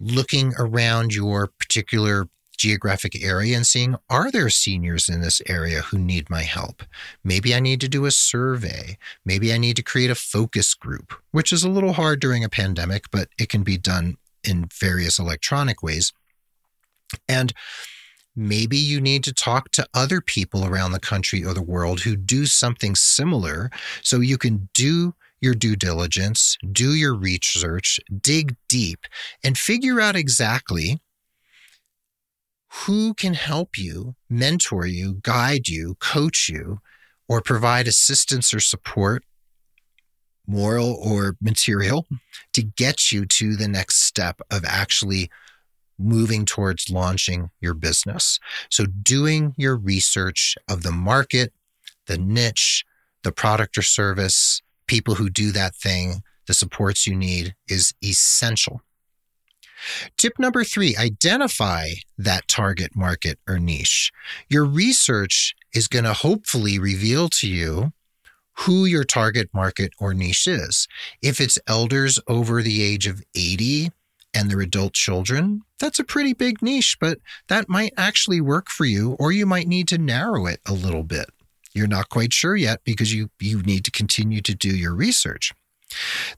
looking 0.00 0.52
around 0.58 1.14
your 1.14 1.46
particular 1.46 2.26
geographic 2.60 3.22
area 3.24 3.56
and 3.56 3.66
seeing 3.66 3.96
are 4.10 4.30
there 4.30 4.50
seniors 4.50 5.08
in 5.08 5.22
this 5.22 5.40
area 5.46 5.80
who 5.80 5.98
need 5.98 6.28
my 6.28 6.42
help? 6.42 6.82
Maybe 7.24 7.54
I 7.54 7.60
need 7.60 7.80
to 7.80 7.88
do 7.88 8.04
a 8.04 8.10
survey. 8.10 8.98
Maybe 9.24 9.52
I 9.52 9.58
need 9.58 9.76
to 9.76 9.82
create 9.82 10.10
a 10.10 10.14
focus 10.14 10.74
group, 10.74 11.14
which 11.30 11.52
is 11.52 11.64
a 11.64 11.70
little 11.70 11.94
hard 11.94 12.20
during 12.20 12.44
a 12.44 12.50
pandemic, 12.50 13.10
but 13.10 13.28
it 13.38 13.48
can 13.48 13.62
be 13.62 13.78
done 13.78 14.18
in 14.44 14.68
various 14.78 15.18
electronic 15.18 15.82
ways. 15.82 16.12
And 17.26 17.54
maybe 18.36 18.76
you 18.76 19.00
need 19.00 19.24
to 19.24 19.32
talk 19.32 19.70
to 19.72 19.88
other 19.94 20.20
people 20.20 20.66
around 20.66 20.92
the 20.92 21.00
country 21.00 21.42
or 21.42 21.54
the 21.54 21.62
world 21.62 22.00
who 22.00 22.14
do 22.14 22.44
something 22.44 22.94
similar 22.94 23.70
so 24.02 24.20
you 24.20 24.36
can 24.36 24.68
do 24.74 25.14
your 25.40 25.54
due 25.54 25.76
diligence, 25.76 26.58
do 26.70 26.94
your 26.94 27.14
research, 27.14 27.98
dig 28.20 28.54
deep, 28.68 29.06
and 29.42 29.56
figure 29.56 29.98
out 29.98 30.14
exactly 30.14 31.00
who 32.86 33.14
can 33.14 33.34
help 33.34 33.76
you, 33.76 34.14
mentor 34.28 34.86
you, 34.86 35.14
guide 35.22 35.68
you, 35.68 35.96
coach 35.96 36.48
you, 36.48 36.80
or 37.28 37.40
provide 37.40 37.88
assistance 37.88 38.54
or 38.54 38.60
support, 38.60 39.24
moral 40.46 40.94
or 40.94 41.36
material, 41.40 42.06
to 42.52 42.62
get 42.62 43.10
you 43.10 43.26
to 43.26 43.56
the 43.56 43.68
next 43.68 44.02
step 44.02 44.40
of 44.50 44.64
actually 44.64 45.30
moving 45.98 46.44
towards 46.44 46.90
launching 46.90 47.50
your 47.60 47.74
business. 47.74 48.38
So, 48.70 48.86
doing 48.86 49.54
your 49.56 49.76
research 49.76 50.56
of 50.68 50.82
the 50.82 50.92
market, 50.92 51.52
the 52.06 52.18
niche, 52.18 52.84
the 53.22 53.32
product 53.32 53.76
or 53.76 53.82
service, 53.82 54.62
people 54.86 55.16
who 55.16 55.28
do 55.28 55.52
that 55.52 55.74
thing, 55.74 56.22
the 56.46 56.54
supports 56.54 57.06
you 57.06 57.14
need 57.14 57.54
is 57.68 57.94
essential. 58.02 58.80
Tip 60.16 60.38
number 60.38 60.64
three 60.64 60.96
identify 60.96 61.90
that 62.18 62.48
target 62.48 62.94
market 62.94 63.38
or 63.48 63.58
niche. 63.58 64.12
Your 64.48 64.64
research 64.64 65.54
is 65.74 65.88
going 65.88 66.04
to 66.04 66.12
hopefully 66.12 66.78
reveal 66.78 67.28
to 67.28 67.48
you 67.48 67.92
who 68.60 68.84
your 68.84 69.04
target 69.04 69.48
market 69.54 69.92
or 69.98 70.12
niche 70.12 70.46
is. 70.46 70.86
If 71.22 71.40
it's 71.40 71.58
elders 71.66 72.18
over 72.28 72.62
the 72.62 72.82
age 72.82 73.06
of 73.06 73.22
80 73.34 73.90
and 74.34 74.50
their 74.50 74.60
adult 74.60 74.92
children, 74.92 75.62
that's 75.78 75.98
a 75.98 76.04
pretty 76.04 76.34
big 76.34 76.60
niche, 76.60 76.98
but 77.00 77.18
that 77.48 77.68
might 77.68 77.94
actually 77.96 78.40
work 78.40 78.68
for 78.68 78.84
you, 78.84 79.16
or 79.18 79.32
you 79.32 79.46
might 79.46 79.66
need 79.66 79.88
to 79.88 79.98
narrow 79.98 80.46
it 80.46 80.60
a 80.66 80.72
little 80.72 81.04
bit. 81.04 81.30
You're 81.72 81.86
not 81.86 82.10
quite 82.10 82.32
sure 82.32 82.56
yet 82.56 82.80
because 82.84 83.14
you, 83.14 83.30
you 83.40 83.62
need 83.62 83.84
to 83.84 83.90
continue 83.90 84.40
to 84.42 84.54
do 84.54 84.76
your 84.76 84.94
research. 84.94 85.52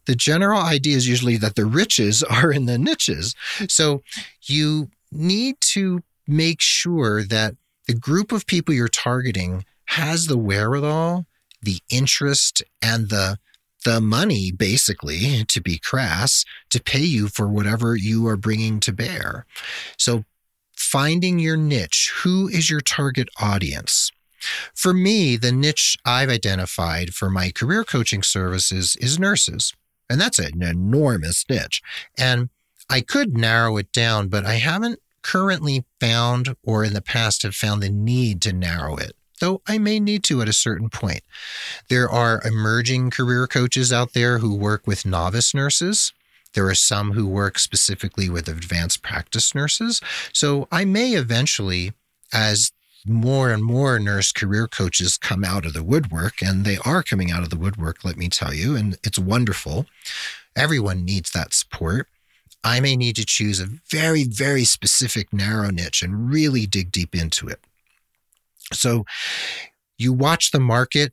The 0.06 0.14
general 0.14 0.60
idea 0.60 0.96
is 0.96 1.08
usually 1.08 1.36
that 1.38 1.56
the 1.56 1.66
riches 1.66 2.22
are 2.30 2.52
in 2.52 2.66
the 2.66 2.78
niches. 2.78 3.34
So 3.68 4.02
you 4.42 4.90
need 5.10 5.56
to 5.72 6.02
make 6.26 6.60
sure 6.60 7.22
that 7.24 7.56
the 7.86 7.94
group 7.94 8.32
of 8.32 8.46
people 8.46 8.74
you're 8.74 8.88
targeting 8.88 9.64
has 9.86 10.26
the 10.26 10.38
wherewithal, 10.38 11.26
the 11.60 11.80
interest, 11.90 12.62
and 12.80 13.08
the 13.08 13.38
the 13.84 14.00
money, 14.00 14.52
basically, 14.52 15.44
to 15.44 15.60
be 15.60 15.76
crass, 15.76 16.44
to 16.70 16.80
pay 16.80 17.00
you 17.00 17.26
for 17.26 17.48
whatever 17.48 17.96
you 17.96 18.28
are 18.28 18.36
bringing 18.36 18.78
to 18.78 18.92
bear. 18.92 19.44
So, 19.98 20.24
finding 20.76 21.40
your 21.40 21.56
niche, 21.56 22.12
who 22.22 22.46
is 22.46 22.70
your 22.70 22.80
target 22.80 23.28
audience? 23.40 24.11
For 24.74 24.92
me, 24.92 25.36
the 25.36 25.52
niche 25.52 25.96
I've 26.04 26.30
identified 26.30 27.14
for 27.14 27.30
my 27.30 27.50
career 27.50 27.84
coaching 27.84 28.22
services 28.22 28.96
is 29.00 29.18
nurses. 29.18 29.72
And 30.08 30.20
that's 30.20 30.38
an 30.38 30.62
enormous 30.62 31.44
niche. 31.48 31.80
And 32.18 32.50
I 32.90 33.00
could 33.00 33.36
narrow 33.36 33.76
it 33.78 33.92
down, 33.92 34.28
but 34.28 34.44
I 34.44 34.54
haven't 34.54 35.00
currently 35.22 35.84
found 36.00 36.54
or 36.62 36.84
in 36.84 36.92
the 36.92 37.00
past 37.00 37.42
have 37.42 37.54
found 37.54 37.82
the 37.82 37.88
need 37.88 38.42
to 38.42 38.52
narrow 38.52 38.96
it, 38.96 39.16
though 39.40 39.62
I 39.66 39.78
may 39.78 40.00
need 40.00 40.24
to 40.24 40.42
at 40.42 40.48
a 40.48 40.52
certain 40.52 40.90
point. 40.90 41.22
There 41.88 42.10
are 42.10 42.42
emerging 42.44 43.10
career 43.10 43.46
coaches 43.46 43.92
out 43.92 44.12
there 44.12 44.38
who 44.38 44.54
work 44.54 44.86
with 44.86 45.06
novice 45.06 45.54
nurses. 45.54 46.12
There 46.54 46.68
are 46.68 46.74
some 46.74 47.12
who 47.12 47.26
work 47.26 47.58
specifically 47.58 48.28
with 48.28 48.48
advanced 48.48 49.02
practice 49.02 49.54
nurses. 49.54 50.00
So 50.32 50.68
I 50.70 50.84
may 50.84 51.12
eventually, 51.12 51.92
as 52.32 52.72
more 53.06 53.50
and 53.50 53.64
more 53.64 53.98
nurse 53.98 54.32
career 54.32 54.68
coaches 54.68 55.16
come 55.16 55.44
out 55.44 55.66
of 55.66 55.72
the 55.72 55.82
woodwork, 55.82 56.42
and 56.42 56.64
they 56.64 56.78
are 56.84 57.02
coming 57.02 57.30
out 57.30 57.42
of 57.42 57.50
the 57.50 57.58
woodwork, 57.58 58.04
let 58.04 58.16
me 58.16 58.28
tell 58.28 58.54
you, 58.54 58.76
and 58.76 58.98
it's 59.02 59.18
wonderful. 59.18 59.86
Everyone 60.54 61.04
needs 61.04 61.30
that 61.30 61.54
support. 61.54 62.08
I 62.64 62.80
may 62.80 62.94
need 62.94 63.16
to 63.16 63.24
choose 63.24 63.58
a 63.60 63.68
very, 63.90 64.24
very 64.24 64.64
specific 64.64 65.32
narrow 65.32 65.70
niche 65.70 66.02
and 66.02 66.30
really 66.30 66.66
dig 66.66 66.92
deep 66.92 67.14
into 67.14 67.48
it. 67.48 67.60
So 68.72 69.04
you 69.98 70.12
watch 70.12 70.50
the 70.50 70.60
market, 70.60 71.12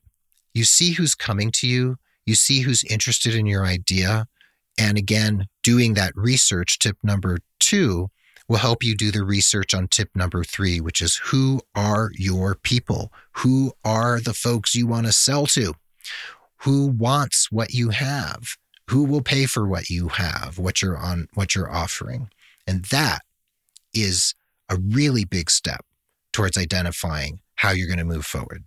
you 0.53 0.63
see 0.63 0.91
who's 0.93 1.15
coming 1.15 1.51
to 1.53 1.67
you, 1.67 1.97
you 2.25 2.35
see 2.35 2.61
who's 2.61 2.83
interested 2.83 3.33
in 3.33 3.47
your 3.47 3.65
idea. 3.65 4.27
And 4.77 4.97
again, 4.97 5.47
doing 5.63 5.95
that 5.95 6.15
research, 6.15 6.79
tip 6.79 6.97
number 7.03 7.39
two, 7.59 8.09
will 8.49 8.57
help 8.57 8.83
you 8.83 8.95
do 8.95 9.11
the 9.11 9.23
research 9.23 9.73
on 9.73 9.87
tip 9.87 10.09
number 10.15 10.43
three, 10.43 10.81
which 10.81 11.01
is 11.01 11.21
who 11.25 11.61
are 11.75 12.09
your 12.15 12.55
people? 12.55 13.13
Who 13.37 13.71
are 13.85 14.19
the 14.19 14.33
folks 14.33 14.75
you 14.75 14.87
want 14.87 15.05
to 15.05 15.13
sell 15.13 15.45
to? 15.47 15.75
Who 16.63 16.87
wants 16.87 17.51
what 17.51 17.73
you 17.73 17.89
have? 17.89 18.57
Who 18.89 19.03
will 19.03 19.21
pay 19.21 19.45
for 19.45 19.67
what 19.67 19.89
you 19.89 20.09
have, 20.09 20.57
what 20.57 20.81
you're 20.81 20.97
on, 20.97 21.27
what 21.35 21.53
you're 21.53 21.71
offering? 21.71 22.29
And 22.65 22.85
that 22.85 23.19
is 23.93 24.33
a 24.67 24.77
really 24.77 25.25
big 25.25 25.51
step 25.51 25.85
towards 26.33 26.57
identifying 26.57 27.41
how 27.55 27.71
you're 27.71 27.87
going 27.87 27.99
to 27.99 28.03
move 28.03 28.25
forward. 28.25 28.63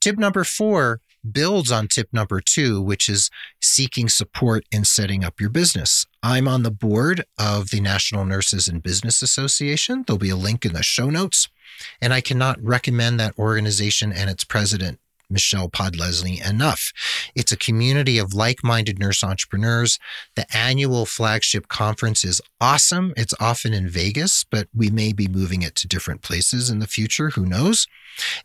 Tip 0.00 0.18
number 0.18 0.42
four 0.42 1.00
builds 1.30 1.70
on 1.70 1.88
tip 1.88 2.08
number 2.12 2.40
two, 2.40 2.80
which 2.80 3.08
is 3.08 3.30
seeking 3.60 4.08
support 4.08 4.64
in 4.70 4.84
setting 4.84 5.24
up 5.24 5.40
your 5.40 5.50
business. 5.50 6.06
I'm 6.22 6.48
on 6.48 6.62
the 6.62 6.70
board 6.70 7.24
of 7.38 7.70
the 7.70 7.80
National 7.80 8.24
Nurses 8.24 8.68
in 8.68 8.80
Business 8.80 9.22
Association. 9.22 10.04
There'll 10.06 10.18
be 10.18 10.30
a 10.30 10.36
link 10.36 10.64
in 10.64 10.72
the 10.72 10.82
show 10.82 11.10
notes. 11.10 11.48
And 12.00 12.12
I 12.12 12.20
cannot 12.20 12.62
recommend 12.62 13.18
that 13.18 13.38
organization 13.38 14.12
and 14.12 14.28
its 14.28 14.44
president, 14.44 14.98
Michelle 15.30 15.70
Podlesni 15.70 16.46
enough. 16.46 16.92
It's 17.34 17.52
a 17.52 17.56
community 17.56 18.18
of 18.18 18.34
like 18.34 18.62
minded 18.62 18.98
nurse 18.98 19.24
entrepreneurs. 19.24 19.98
The 20.36 20.46
annual 20.54 21.06
flagship 21.06 21.68
conference 21.68 22.24
is 22.24 22.40
awesome. 22.60 23.14
It's 23.16 23.34
often 23.40 23.72
in 23.72 23.88
Vegas, 23.88 24.44
but 24.44 24.68
we 24.74 24.90
may 24.90 25.12
be 25.12 25.28
moving 25.28 25.62
it 25.62 25.74
to 25.76 25.88
different 25.88 26.22
places 26.22 26.68
in 26.68 26.78
the 26.78 26.86
future. 26.86 27.30
Who 27.30 27.46
knows? 27.46 27.86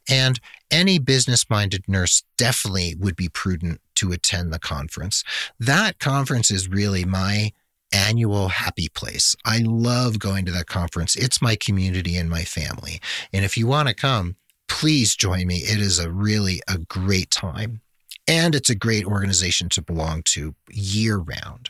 And 0.10 0.40
any 0.72 1.00
business 1.00 1.50
minded 1.50 1.84
nurse 1.88 2.24
definitely 2.38 2.96
would 3.00 3.16
be 3.16 3.30
prudent 3.30 3.82
to 3.96 4.12
attend 4.12 4.52
the 4.52 4.60
conference. 4.60 5.24
That 5.60 6.00
conference 6.00 6.52
is 6.52 6.70
really 6.70 7.06
my 7.06 7.52
annual 7.94 8.50
happy 8.50 8.90
place. 8.90 9.36
I 9.46 9.60
love 9.60 10.20
going 10.20 10.46
to 10.46 10.52
that 10.52 10.68
conference. 10.68 11.16
It's 11.16 11.42
my 11.42 11.56
community 11.56 12.18
and 12.18 12.30
my 12.30 12.44
family. 12.44 13.00
And 13.32 13.46
if 13.46 13.58
you 13.58 13.68
want 13.68 13.88
to 13.88 13.94
come, 13.94 14.36
please 14.68 15.16
join 15.16 15.48
me. 15.48 15.58
It 15.58 15.80
is 15.80 16.00
a 16.00 16.12
really 16.12 16.62
a 16.68 16.78
great 16.78 17.32
time. 17.32 17.82
And 18.28 18.54
it's 18.56 18.70
a 18.70 18.76
great 18.76 19.06
organization 19.06 19.70
to 19.70 19.82
belong 19.82 20.22
to 20.24 20.54
year 20.70 21.18
round. 21.18 21.70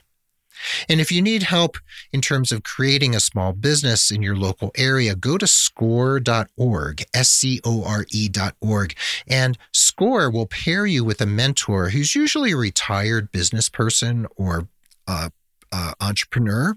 And 0.89 0.99
if 0.99 1.11
you 1.11 1.21
need 1.21 1.43
help 1.43 1.77
in 2.11 2.21
terms 2.21 2.51
of 2.51 2.63
creating 2.63 3.15
a 3.15 3.19
small 3.19 3.53
business 3.53 4.11
in 4.11 4.21
your 4.21 4.35
local 4.35 4.71
area, 4.75 5.15
go 5.15 5.37
to 5.37 5.47
score.org, 5.47 7.03
S 7.13 7.29
C 7.29 7.59
O 7.63 7.83
R 7.83 8.05
E.org. 8.11 8.95
And 9.27 9.57
SCORE 9.71 10.29
will 10.29 10.47
pair 10.47 10.85
you 10.85 11.03
with 11.03 11.21
a 11.21 11.25
mentor 11.25 11.89
who's 11.89 12.15
usually 12.15 12.51
a 12.51 12.57
retired 12.57 13.31
business 13.31 13.69
person 13.69 14.27
or 14.35 14.67
a 15.07 15.31
uh, 15.71 15.93
entrepreneur 15.99 16.75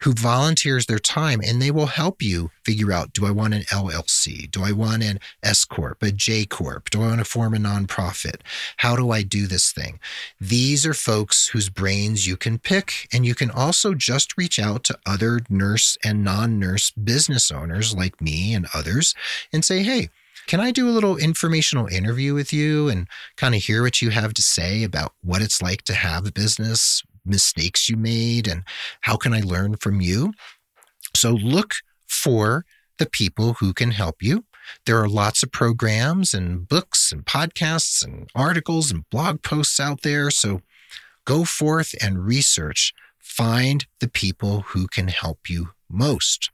who 0.00 0.12
volunteers 0.12 0.86
their 0.86 0.98
time 0.98 1.40
and 1.44 1.60
they 1.60 1.70
will 1.70 1.86
help 1.86 2.22
you 2.22 2.50
figure 2.64 2.92
out 2.92 3.12
do 3.12 3.26
I 3.26 3.30
want 3.30 3.54
an 3.54 3.62
LLC? 3.62 4.50
Do 4.50 4.64
I 4.64 4.72
want 4.72 5.02
an 5.02 5.20
S 5.42 5.64
Corp, 5.64 6.02
a 6.02 6.12
J 6.12 6.44
Corp? 6.44 6.90
Do 6.90 7.02
I 7.02 7.08
want 7.08 7.18
to 7.20 7.24
form 7.24 7.54
a 7.54 7.58
nonprofit? 7.58 8.40
How 8.78 8.96
do 8.96 9.10
I 9.10 9.22
do 9.22 9.46
this 9.46 9.72
thing? 9.72 10.00
These 10.40 10.86
are 10.86 10.94
folks 10.94 11.48
whose 11.48 11.68
brains 11.68 12.26
you 12.26 12.36
can 12.36 12.58
pick. 12.58 13.08
And 13.12 13.24
you 13.24 13.34
can 13.34 13.50
also 13.50 13.94
just 13.94 14.36
reach 14.36 14.58
out 14.58 14.84
to 14.84 14.98
other 15.06 15.40
nurse 15.48 15.96
and 16.04 16.24
non 16.24 16.58
nurse 16.58 16.90
business 16.90 17.50
owners 17.50 17.94
like 17.94 18.20
me 18.20 18.54
and 18.54 18.66
others 18.74 19.14
and 19.52 19.64
say, 19.64 19.82
hey, 19.82 20.10
can 20.46 20.60
I 20.60 20.70
do 20.70 20.88
a 20.88 20.96
little 20.96 21.18
informational 21.18 21.86
interview 21.88 22.32
with 22.32 22.54
you 22.54 22.88
and 22.88 23.06
kind 23.36 23.54
of 23.54 23.62
hear 23.62 23.82
what 23.82 24.00
you 24.00 24.08
have 24.10 24.32
to 24.32 24.42
say 24.42 24.82
about 24.82 25.12
what 25.22 25.42
it's 25.42 25.60
like 25.60 25.82
to 25.82 25.94
have 25.94 26.26
a 26.26 26.32
business, 26.32 27.02
mistakes 27.28 27.88
you 27.88 27.96
made 27.96 28.48
and 28.48 28.62
how 29.02 29.16
can 29.16 29.32
I 29.32 29.40
learn 29.40 29.76
from 29.76 30.00
you? 30.00 30.32
So 31.14 31.32
look 31.32 31.74
for 32.06 32.64
the 32.98 33.06
people 33.06 33.54
who 33.54 33.72
can 33.72 33.92
help 33.92 34.22
you. 34.22 34.44
There 34.86 34.98
are 34.98 35.08
lots 35.08 35.42
of 35.42 35.52
programs 35.52 36.34
and 36.34 36.68
books 36.68 37.12
and 37.12 37.24
podcasts 37.24 38.04
and 38.04 38.28
articles 38.34 38.90
and 38.90 39.08
blog 39.10 39.42
posts 39.42 39.80
out 39.80 40.02
there. 40.02 40.30
So 40.30 40.60
go 41.24 41.44
forth 41.44 41.94
and 42.02 42.24
research. 42.24 42.92
Find 43.18 43.86
the 44.00 44.08
people 44.08 44.60
who 44.68 44.86
can 44.86 45.08
help 45.08 45.48
you 45.48 45.70
most. 45.88 46.50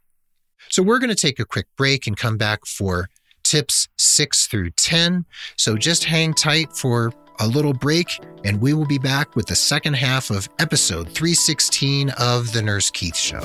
So 0.71 0.83
we're 0.83 0.99
going 0.99 1.11
to 1.11 1.17
take 1.17 1.39
a 1.39 1.45
quick 1.45 1.67
break 1.77 2.07
and 2.07 2.17
come 2.17 2.37
back 2.37 2.67
for 2.67 3.09
tips 3.43 3.89
six 3.99 4.47
through 4.47 4.71
10. 4.71 5.25
So 5.57 5.77
just 5.77 6.05
hang 6.05 6.35
tight 6.35 6.73
for 6.73 7.13
a 7.41 7.47
little 7.47 7.73
break, 7.73 8.09
and 8.45 8.61
we 8.61 8.75
will 8.75 8.87
be 8.87 8.99
back 8.99 9.35
with 9.37 9.47
the 9.47 9.57
second 9.57 9.95
half 9.95 10.31
of 10.31 10.49
episode 10.59 11.09
316 11.11 12.11
of 12.11 12.53
The 12.53 12.63
Nurse 12.63 12.91
Keith 12.91 13.17
Show. 13.17 13.41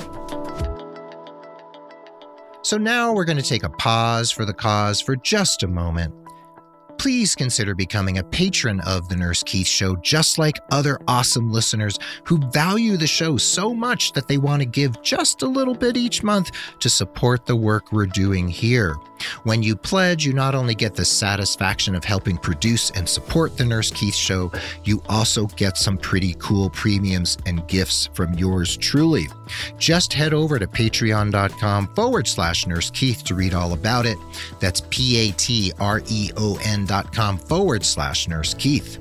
So 2.62 2.78
now 2.78 3.14
we're 3.14 3.26
going 3.26 3.38
to 3.38 3.44
take 3.44 3.64
a 3.64 3.70
pause 3.70 4.32
for 4.32 4.46
the 4.46 4.54
cause 4.54 5.02
for 5.02 5.16
just 5.16 5.64
a 5.64 5.68
moment 5.68 6.14
please 7.00 7.34
consider 7.34 7.74
becoming 7.74 8.18
a 8.18 8.24
patron 8.24 8.82
of 8.82 9.08
The 9.08 9.16
Nurse 9.16 9.42
Keith 9.42 9.66
Show, 9.68 9.96
just 9.98 10.38
like 10.38 10.60
other 10.70 11.00
awesome 11.08 11.50
listeners 11.50 11.98
who 12.26 12.38
value 12.52 12.98
the 12.98 13.08
show 13.08 13.38
so 13.38 13.74
much 13.74 14.12
that 14.12 14.28
they 14.28 14.38
want 14.38 14.62
to 14.62 14.66
give 14.66 15.02
just 15.02 15.42
a 15.42 15.48
little 15.48 15.74
bit 15.74 15.96
each 15.96 16.24
month 16.24 16.52
to 16.80 16.90
support 16.90 17.46
the 17.46 17.56
work 17.56 17.94
we're 17.94 18.06
doing 18.06 18.50
here. 18.50 18.98
When 19.44 19.64
you 19.64 19.76
pledge, 19.76 20.26
you 20.26 20.34
not 20.34 20.56
only 20.56 20.76
get 20.76 20.96
the 20.96 21.06
satisfaction 21.06 21.96
of 21.96 22.04
helping 22.04 22.38
produce 22.38 22.90
and 22.92 23.08
support 23.08 23.58
The 23.58 23.66
Nurse 23.66 23.92
Keith 23.92 24.16
Show, 24.16 24.52
you 24.84 25.02
also 25.08 25.48
get 25.48 25.78
some 25.78 25.98
pretty 25.98 26.36
cool 26.40 26.70
premiums 26.70 27.38
and 27.46 27.66
gifts 27.68 28.10
from 28.14 28.34
yours 28.34 28.78
truly. 28.78 29.28
Just 29.78 30.14
head 30.14 30.34
over 30.34 30.60
to 30.60 30.68
patreon.com 30.68 31.94
forward 31.96 32.28
slash 32.28 32.68
Nurse 32.68 32.92
Keith 32.92 33.24
to 33.26 33.36
read 33.36 33.54
all 33.54 33.74
about 33.74 34.06
it. 34.06 34.18
That's 34.60 34.82
P 34.90 35.30
A 35.30 35.32
T 35.34 35.72
R 35.80 36.02
E 36.08 36.32
O 36.38 36.58
N 36.64 36.86
patreon.com 36.90 37.38
forward 37.38 37.84
slash 37.84 38.28
nurse 38.28 38.54
Keith. 38.54 39.00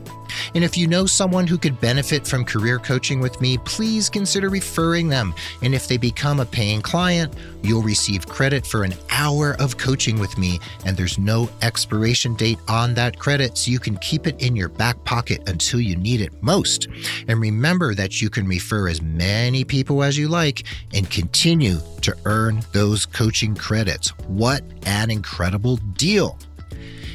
And 0.54 0.62
if 0.62 0.76
you 0.76 0.86
know 0.86 1.06
someone 1.06 1.46
who 1.46 1.56
could 1.56 1.80
benefit 1.80 2.26
from 2.26 2.44
career 2.44 2.78
coaching 2.78 3.18
with 3.18 3.40
me, 3.40 3.56
please 3.58 4.10
consider 4.10 4.50
referring 4.50 5.08
them. 5.08 5.34
And 5.62 5.74
if 5.74 5.88
they 5.88 5.96
become 5.96 6.38
a 6.38 6.44
paying 6.44 6.82
client, 6.82 7.34
you'll 7.62 7.82
receive 7.82 8.28
credit 8.28 8.66
for 8.66 8.84
an 8.84 8.92
hour 9.10 9.56
of 9.58 9.78
coaching 9.78 10.20
with 10.20 10.36
me. 10.36 10.60
And 10.84 10.96
there's 10.96 11.18
no 11.18 11.48
expiration 11.62 12.34
date 12.34 12.58
on 12.68 12.92
that 12.94 13.18
credit, 13.18 13.56
so 13.56 13.70
you 13.70 13.78
can 13.78 13.96
keep 13.96 14.26
it 14.26 14.40
in 14.42 14.54
your 14.54 14.68
back 14.68 15.02
pocket 15.04 15.48
until 15.48 15.80
you 15.80 15.96
need 15.96 16.20
it 16.20 16.42
most. 16.42 16.88
And 17.26 17.40
remember 17.40 17.94
that 17.94 18.20
you 18.20 18.28
can 18.28 18.46
refer 18.46 18.88
as 18.88 19.00
many 19.00 19.64
people 19.64 20.02
as 20.02 20.18
you 20.18 20.28
like 20.28 20.64
and 20.92 21.10
continue 21.10 21.78
to 22.02 22.14
earn 22.26 22.62
those 22.72 23.06
coaching 23.06 23.54
credits. 23.54 24.10
What 24.28 24.62
an 24.84 25.10
incredible 25.10 25.78
deal! 25.96 26.38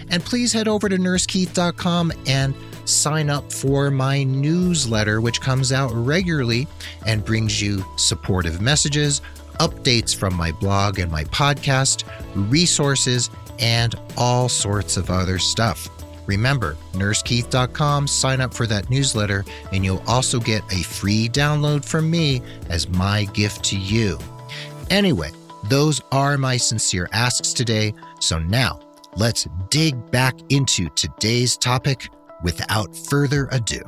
And 0.10 0.24
please 0.24 0.53
head 0.53 0.67
over 0.67 0.89
to 0.89 0.98
nursekeith.com 0.98 2.13
and 2.27 2.53
sign 2.86 3.29
up 3.29 3.51
for 3.51 3.89
my 3.89 4.24
newsletter, 4.24 5.22
which 5.22 5.41
comes 5.41 5.72
out 5.72 5.91
regularly 5.93 6.67
and 7.05 7.24
brings 7.24 7.62
you 7.62 7.83
supportive 7.98 8.62
messages, 8.62 9.22
updates 9.60 10.15
from 10.15 10.36
my 10.36 10.51
blog 10.51 11.00
and 11.00 11.12
my 11.12 11.24
podcast, 11.25 12.03
resources, 12.50 13.29
and 13.60 13.95
all 14.17 14.50
sorts 14.50 14.98
of 14.98 15.10
other 15.10 15.39
stuff. 15.39 15.88
Remember, 16.25 16.77
nursekeith.com, 16.93 18.07
sign 18.07 18.41
up 18.41 18.53
for 18.53 18.65
that 18.67 18.89
newsletter, 18.89 19.43
and 19.72 19.83
you'll 19.83 20.03
also 20.07 20.39
get 20.39 20.63
a 20.72 20.81
free 20.83 21.27
download 21.27 21.83
from 21.83 22.10
me 22.10 22.41
as 22.69 22.88
my 22.88 23.25
gift 23.25 23.63
to 23.65 23.77
you. 23.77 24.17
Anyway, 24.89 25.31
those 25.65 26.01
are 26.12 26.38
my 26.38 26.57
sincere 26.57 27.10
asks 27.12 27.53
today. 27.53 27.93
So 28.19 28.39
now, 28.39 28.79
let's 29.15 29.48
dig 29.70 30.12
back 30.12 30.36
into 30.50 30.89
today's 30.89 31.58
topic 31.58 32.10
without 32.43 32.96
further 32.96 33.48
ado. 33.51 33.82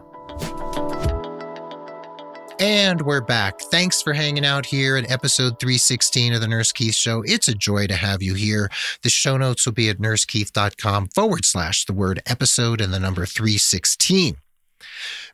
And 2.60 3.02
we're 3.02 3.22
back. 3.22 3.60
Thanks 3.60 4.02
for 4.02 4.14
hanging 4.14 4.46
out 4.46 4.66
here 4.66 4.96
at 4.96 5.12
episode 5.12 5.60
316 5.60 6.34
of 6.34 6.40
the 6.40 6.48
Nurse 6.48 6.72
Keith 6.72 6.96
Show. 6.96 7.22
It's 7.26 7.50
a 7.50 7.54
joy 7.54 7.88
to 7.88 7.96
have 7.96 8.24
you 8.24 8.34
here. 8.34 8.70
The 9.04 9.10
show 9.10 9.36
notes 9.36 9.66
will 9.66 9.74
be 9.74 9.90
at 9.90 9.98
nursekeith.com 9.98 11.10
forward 11.10 11.44
slash 11.44 11.84
the 11.84 11.92
word 11.92 12.22
episode 12.26 12.80
and 12.80 12.94
the 12.94 13.00
number 13.00 13.26
316. 13.26 14.38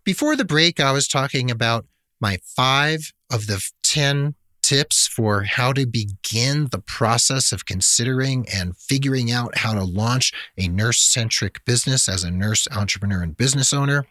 Before 0.04 0.36
the 0.36 0.46
break, 0.46 0.80
I 0.80 0.92
was 0.92 1.08
talking 1.08 1.52
about 1.52 1.86
my 2.20 2.40
five 2.44 3.14
of 3.32 3.46
the 3.46 3.64
10 3.84 4.34
tips 4.72 5.06
for 5.06 5.44
how 5.44 5.74
to 5.74 5.86
begin 5.86 6.70
the 6.72 6.80
process 6.80 7.52
of 7.52 7.66
considering 7.66 8.48
and 8.48 8.78
figuring 8.78 9.30
out 9.30 9.58
how 9.58 9.74
to 9.74 9.84
launch 9.84 10.32
a 10.58 10.70
nurse 10.70 11.00
centric 11.00 11.66
business 11.66 12.08
as 12.08 12.24
a 12.24 12.32
nurse 12.32 12.70
entrepreneur 12.72 13.22
and 13.22 13.36
business 13.36 13.74
owner. 13.74 14.06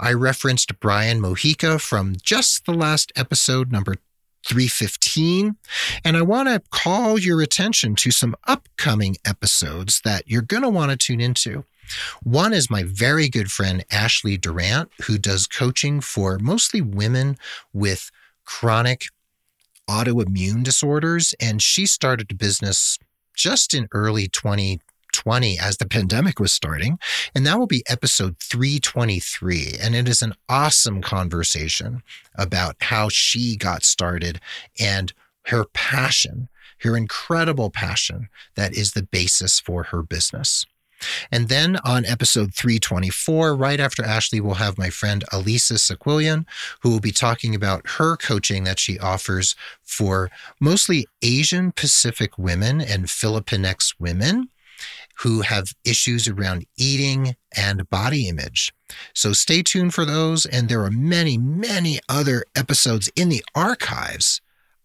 I 0.00 0.14
referenced 0.14 0.80
Brian 0.80 1.20
Mojica 1.20 1.78
from 1.78 2.16
just 2.22 2.64
the 2.64 2.72
last 2.72 3.12
episode, 3.16 3.70
number 3.70 3.96
315. 4.46 5.56
And 6.06 6.16
I 6.16 6.22
want 6.22 6.48
to 6.48 6.62
call 6.70 7.18
your 7.18 7.42
attention 7.42 7.94
to 7.96 8.10
some 8.10 8.34
upcoming 8.46 9.16
episodes 9.26 10.00
that 10.06 10.22
you're 10.26 10.40
going 10.40 10.62
to 10.62 10.70
want 10.70 10.90
to 10.90 10.96
tune 10.96 11.20
into. 11.20 11.66
One 12.22 12.54
is 12.54 12.70
my 12.70 12.82
very 12.82 13.28
good 13.28 13.50
friend, 13.50 13.84
Ashley 13.90 14.38
Durant, 14.38 14.90
who 15.02 15.18
does 15.18 15.46
coaching 15.46 16.00
for 16.00 16.38
mostly 16.38 16.80
women 16.80 17.36
with 17.74 18.10
chronic 18.46 19.08
autoimmune 19.88 20.62
disorders. 20.62 21.34
And 21.40 21.62
she 21.62 21.86
started 21.86 22.30
a 22.30 22.34
business 22.34 22.98
just 23.34 23.74
in 23.74 23.88
early 23.92 24.28
2020 24.28 25.58
as 25.58 25.76
the 25.76 25.86
pandemic 25.86 26.38
was 26.40 26.52
starting. 26.52 26.98
And 27.34 27.46
that 27.46 27.58
will 27.58 27.66
be 27.66 27.84
episode 27.88 28.36
323. 28.40 29.76
And 29.80 29.94
it 29.94 30.08
is 30.08 30.22
an 30.22 30.34
awesome 30.48 31.00
conversation 31.00 32.02
about 32.34 32.76
how 32.80 33.08
she 33.08 33.56
got 33.56 33.84
started 33.84 34.40
and 34.78 35.12
her 35.46 35.64
passion, 35.72 36.48
her 36.80 36.96
incredible 36.96 37.70
passion 37.70 38.28
that 38.54 38.74
is 38.74 38.92
the 38.92 39.02
basis 39.02 39.58
for 39.58 39.84
her 39.84 40.02
business. 40.02 40.66
And 41.30 41.48
then 41.48 41.76
on 41.84 42.04
episode 42.04 42.54
324, 42.54 43.54
right 43.54 43.80
after 43.80 44.04
Ashley, 44.04 44.40
we'll 44.40 44.54
have 44.54 44.78
my 44.78 44.90
friend 44.90 45.24
Elisa 45.32 45.74
Sequillian, 45.74 46.46
who 46.80 46.90
will 46.90 47.00
be 47.00 47.12
talking 47.12 47.54
about 47.54 47.86
her 47.98 48.16
coaching 48.16 48.64
that 48.64 48.78
she 48.78 48.98
offers 48.98 49.54
for 49.82 50.30
mostly 50.60 51.06
Asian 51.22 51.72
Pacific 51.72 52.36
women 52.38 52.80
and 52.80 53.06
Filipinx 53.06 53.94
women 53.98 54.48
who 55.20 55.40
have 55.40 55.74
issues 55.84 56.28
around 56.28 56.64
eating 56.76 57.34
and 57.56 57.90
body 57.90 58.28
image. 58.28 58.72
So 59.14 59.32
stay 59.32 59.62
tuned 59.62 59.92
for 59.92 60.04
those. 60.04 60.46
And 60.46 60.68
there 60.68 60.84
are 60.84 60.90
many, 60.90 61.36
many 61.36 61.98
other 62.08 62.44
episodes 62.54 63.10
in 63.16 63.28
the 63.28 63.44
archives 63.54 64.40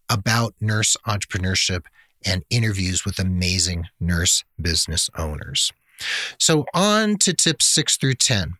about 0.08 0.54
nurse 0.60 0.96
entrepreneurship 1.06 1.84
and 2.26 2.44
interviews 2.50 3.04
with 3.04 3.18
amazing 3.18 3.86
nurse 4.00 4.44
business 4.60 5.08
owners. 5.16 5.72
So, 6.38 6.66
on 6.74 7.16
to 7.18 7.32
tips 7.32 7.66
six 7.66 7.96
through 7.96 8.14
10. 8.14 8.54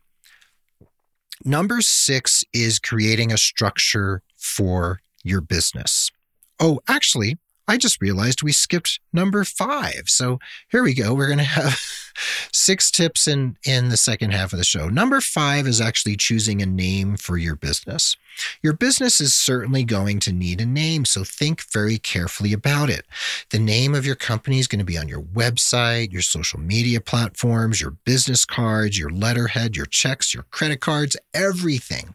Number 1.43 1.81
six 1.81 2.43
is 2.53 2.79
creating 2.79 3.31
a 3.31 3.37
structure 3.37 4.21
for 4.37 4.99
your 5.23 5.41
business. 5.41 6.11
Oh, 6.59 6.79
actually, 6.87 7.37
I 7.67 7.77
just 7.77 8.01
realized 8.01 8.43
we 8.43 8.51
skipped 8.51 8.99
number 9.11 9.43
five. 9.43 10.03
So 10.07 10.39
here 10.69 10.83
we 10.83 10.93
go. 10.93 11.13
We're 11.13 11.27
going 11.27 11.39
to 11.39 11.43
have 11.43 11.79
six 12.51 12.91
tips 12.91 13.27
in, 13.27 13.57
in 13.65 13.89
the 13.89 13.97
second 13.97 14.31
half 14.31 14.53
of 14.53 14.59
the 14.59 14.65
show. 14.65 14.87
Number 14.87 15.21
five 15.21 15.67
is 15.67 15.81
actually 15.81 16.15
choosing 16.15 16.61
a 16.61 16.65
name 16.65 17.17
for 17.17 17.37
your 17.37 17.55
business. 17.55 18.15
Your 18.61 18.73
business 18.73 19.21
is 19.21 19.33
certainly 19.33 19.83
going 19.83 20.19
to 20.21 20.33
need 20.33 20.59
a 20.59 20.65
name, 20.65 21.05
so 21.05 21.23
think 21.23 21.63
very 21.71 21.97
carefully 21.97 22.53
about 22.53 22.89
it. 22.89 23.05
The 23.49 23.59
name 23.59 23.95
of 23.95 24.05
your 24.05 24.15
company 24.15 24.59
is 24.59 24.67
going 24.67 24.79
to 24.79 24.85
be 24.85 24.97
on 24.97 25.07
your 25.07 25.21
website, 25.21 26.11
your 26.11 26.21
social 26.21 26.59
media 26.59 26.99
platforms, 26.99 27.79
your 27.79 27.91
business 27.91 28.45
cards, 28.45 28.99
your 28.99 29.09
letterhead, 29.09 29.75
your 29.75 29.85
checks, 29.85 30.33
your 30.33 30.43
credit 30.51 30.81
cards, 30.81 31.15
everything. 31.33 32.13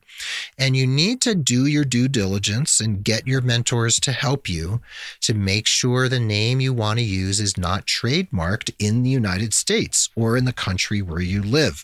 And 0.59 0.77
you 0.77 0.87
need 0.87 1.21
to 1.23 1.35
do 1.35 1.67
your 1.67 1.85
due 1.85 2.09
diligence 2.09 2.81
and 2.81 3.03
get 3.03 3.27
your 3.27 3.41
mentors 3.41 3.99
to 4.01 4.13
help 4.13 4.49
you 4.49 4.81
to 5.23 5.35
make 5.41 5.67
sure 5.67 6.07
the 6.09 6.21
name 6.21 6.61
you 6.61 6.73
want 6.73 6.99
to 6.99 7.05
use 7.05 7.41
is 7.41 7.57
not 7.57 7.87
trademarked 7.87 8.71
in 8.79 9.03
the 9.03 9.11
United 9.11 9.55
States 9.55 10.11
or 10.15 10.37
in 10.37 10.45
the 10.45 10.53
country 10.53 11.01
where 11.01 11.21
you 11.21 11.43
live. 11.43 11.83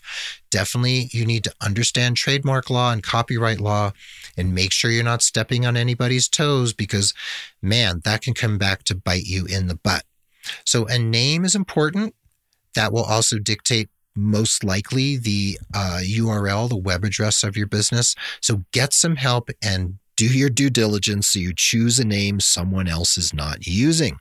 Definitely, 0.51 1.09
you 1.11 1.25
need 1.25 1.43
to 1.43 1.53
understand 1.59 2.15
trademark 2.17 2.69
law 2.69 2.91
and 2.91 3.01
copyright 3.01 3.59
law 3.59 3.93
and 4.37 4.53
make 4.53 4.71
sure 4.71 4.91
you're 4.91 5.03
not 5.03 5.23
stepping 5.23 5.65
on 5.65 5.75
anybody's 5.75 6.29
toes 6.29 6.71
because, 6.71 7.15
man, 7.61 8.01
that 8.05 8.21
can 8.21 8.35
come 8.35 8.59
back 8.59 8.83
to 8.83 8.95
bite 8.95 9.25
you 9.25 9.45
in 9.45 9.67
the 9.67 9.75
butt. 9.75 10.03
So, 10.63 10.85
a 10.85 10.99
name 10.99 11.43
is 11.43 11.55
important. 11.55 12.13
That 12.75 12.93
will 12.93 13.03
also 13.03 13.39
dictate 13.39 13.89
most 14.15 14.63
likely 14.63 15.17
the 15.17 15.59
uh, 15.73 15.99
URL, 16.03 16.69
the 16.69 16.77
web 16.77 17.03
address 17.03 17.43
of 17.43 17.57
your 17.57 17.67
business. 17.67 18.15
So, 18.39 18.65
get 18.71 18.93
some 18.93 19.15
help 19.15 19.49
and 19.61 19.97
Do 20.17 20.25
your 20.25 20.49
due 20.49 20.71
diligence 20.71 21.27
so 21.27 21.37
you 21.37 21.53
choose 21.55 21.99
a 21.99 22.03
name 22.03 22.39
someone 22.39 22.87
else 22.87 23.19
is 23.19 23.35
not 23.35 23.67
using. 23.67 24.17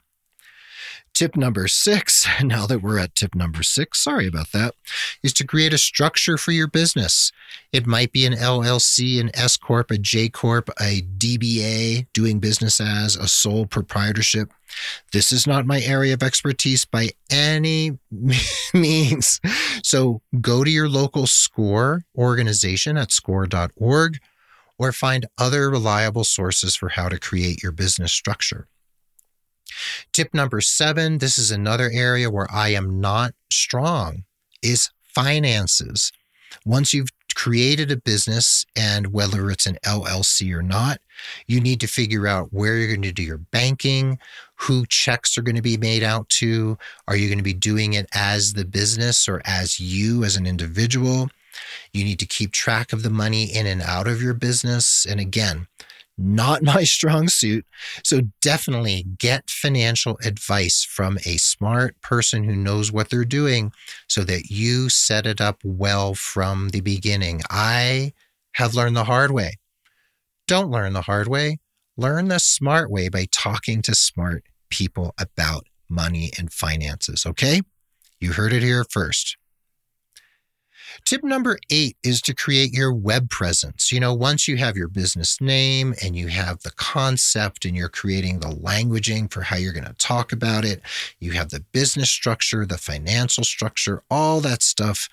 Tip 1.14 1.34
number 1.36 1.68
six, 1.68 2.28
now 2.42 2.66
that 2.66 2.82
we're 2.82 2.98
at 2.98 3.14
tip 3.14 3.34
number 3.34 3.62
six, 3.62 4.04
sorry 4.04 4.26
about 4.26 4.52
that, 4.52 4.74
is 5.22 5.32
to 5.32 5.46
create 5.46 5.72
a 5.72 5.78
structure 5.78 6.36
for 6.36 6.52
your 6.52 6.66
business. 6.66 7.32
It 7.72 7.86
might 7.86 8.12
be 8.12 8.26
an 8.26 8.34
LLC, 8.34 9.18
an 9.18 9.30
S 9.32 9.56
Corp, 9.56 9.90
a 9.90 9.96
J 9.96 10.28
Corp, 10.28 10.68
a 10.78 11.00
DBA, 11.00 12.08
doing 12.12 12.40
business 12.40 12.78
as 12.78 13.16
a 13.16 13.26
sole 13.26 13.64
proprietorship. 13.64 14.52
This 15.14 15.32
is 15.32 15.46
not 15.46 15.64
my 15.64 15.80
area 15.80 16.12
of 16.12 16.22
expertise 16.22 16.84
by 16.84 17.08
any 17.30 17.92
means. 18.74 19.40
So 19.82 20.20
go 20.42 20.62
to 20.62 20.70
your 20.70 20.90
local 20.90 21.26
SCORE 21.26 22.04
organization 22.18 22.98
at 22.98 23.12
score.org 23.12 24.18
or 24.78 24.92
find 24.92 25.26
other 25.38 25.70
reliable 25.70 26.24
sources 26.24 26.76
for 26.76 26.90
how 26.90 27.08
to 27.08 27.18
create 27.18 27.62
your 27.62 27.72
business 27.72 28.12
structure. 28.12 28.68
Tip 30.12 30.32
number 30.32 30.60
seven 30.60 31.18
this 31.18 31.38
is 31.38 31.50
another 31.50 31.90
area 31.92 32.30
where 32.30 32.48
I 32.52 32.70
am 32.70 33.00
not 33.00 33.34
strong 33.50 34.24
is 34.62 34.90
finances. 35.02 36.12
Once 36.64 36.92
you've 36.92 37.10
created 37.34 37.90
a 37.90 37.96
business 37.96 38.64
and 38.74 39.12
whether 39.12 39.50
it's 39.50 39.66
an 39.66 39.76
LLC 39.84 40.52
or 40.54 40.62
not, 40.62 41.00
you 41.46 41.60
need 41.60 41.80
to 41.80 41.86
figure 41.86 42.26
out 42.26 42.48
where 42.50 42.76
you're 42.76 42.88
going 42.88 43.02
to 43.02 43.12
do 43.12 43.22
your 43.22 43.38
banking, 43.38 44.18
who 44.56 44.86
checks 44.86 45.36
are 45.36 45.42
going 45.42 45.56
to 45.56 45.62
be 45.62 45.76
made 45.76 46.02
out 46.02 46.28
to. 46.30 46.78
Are 47.06 47.16
you 47.16 47.28
going 47.28 47.38
to 47.38 47.44
be 47.44 47.52
doing 47.52 47.92
it 47.92 48.08
as 48.14 48.54
the 48.54 48.64
business 48.64 49.28
or 49.28 49.42
as 49.44 49.78
you 49.78 50.24
as 50.24 50.36
an 50.36 50.46
individual? 50.46 51.28
You 51.92 52.04
need 52.04 52.18
to 52.20 52.26
keep 52.26 52.52
track 52.52 52.92
of 52.92 53.02
the 53.02 53.10
money 53.10 53.44
in 53.44 53.66
and 53.66 53.82
out 53.82 54.06
of 54.06 54.22
your 54.22 54.34
business. 54.34 55.06
And 55.06 55.20
again, 55.20 55.66
not 56.18 56.62
my 56.62 56.84
strong 56.84 57.28
suit. 57.28 57.66
So 58.02 58.22
definitely 58.40 59.04
get 59.18 59.50
financial 59.50 60.18
advice 60.24 60.84
from 60.84 61.18
a 61.18 61.36
smart 61.36 62.00
person 62.00 62.44
who 62.44 62.56
knows 62.56 62.92
what 62.92 63.10
they're 63.10 63.24
doing 63.24 63.72
so 64.08 64.24
that 64.24 64.50
you 64.50 64.88
set 64.88 65.26
it 65.26 65.40
up 65.40 65.60
well 65.64 66.14
from 66.14 66.70
the 66.70 66.80
beginning. 66.80 67.42
I 67.50 68.12
have 68.52 68.74
learned 68.74 68.96
the 68.96 69.04
hard 69.04 69.30
way. 69.30 69.54
Don't 70.46 70.70
learn 70.70 70.92
the 70.92 71.02
hard 71.02 71.28
way. 71.28 71.58
Learn 71.96 72.28
the 72.28 72.38
smart 72.38 72.90
way 72.90 73.08
by 73.08 73.26
talking 73.30 73.82
to 73.82 73.94
smart 73.94 74.44
people 74.70 75.14
about 75.18 75.66
money 75.88 76.30
and 76.38 76.52
finances. 76.52 77.24
Okay? 77.26 77.62
You 78.20 78.32
heard 78.32 78.52
it 78.52 78.62
here 78.62 78.84
first. 78.88 79.36
Tip 81.06 81.22
number 81.22 81.56
eight 81.70 81.96
is 82.02 82.20
to 82.22 82.34
create 82.34 82.72
your 82.72 82.92
web 82.92 83.30
presence. 83.30 83.92
You 83.92 84.00
know, 84.00 84.12
once 84.12 84.48
you 84.48 84.56
have 84.56 84.76
your 84.76 84.88
business 84.88 85.40
name 85.40 85.94
and 86.02 86.16
you 86.16 86.26
have 86.26 86.62
the 86.62 86.72
concept 86.72 87.64
and 87.64 87.76
you're 87.76 87.88
creating 87.88 88.40
the 88.40 88.48
languaging 88.48 89.32
for 89.32 89.42
how 89.42 89.54
you're 89.54 89.72
going 89.72 89.84
to 89.84 89.92
talk 89.92 90.32
about 90.32 90.64
it, 90.64 90.82
you 91.20 91.30
have 91.30 91.50
the 91.50 91.60
business 91.60 92.10
structure, 92.10 92.66
the 92.66 92.76
financial 92.76 93.44
structure, 93.44 94.02
all 94.10 94.40
that 94.40 94.64
stuff. 94.64 95.08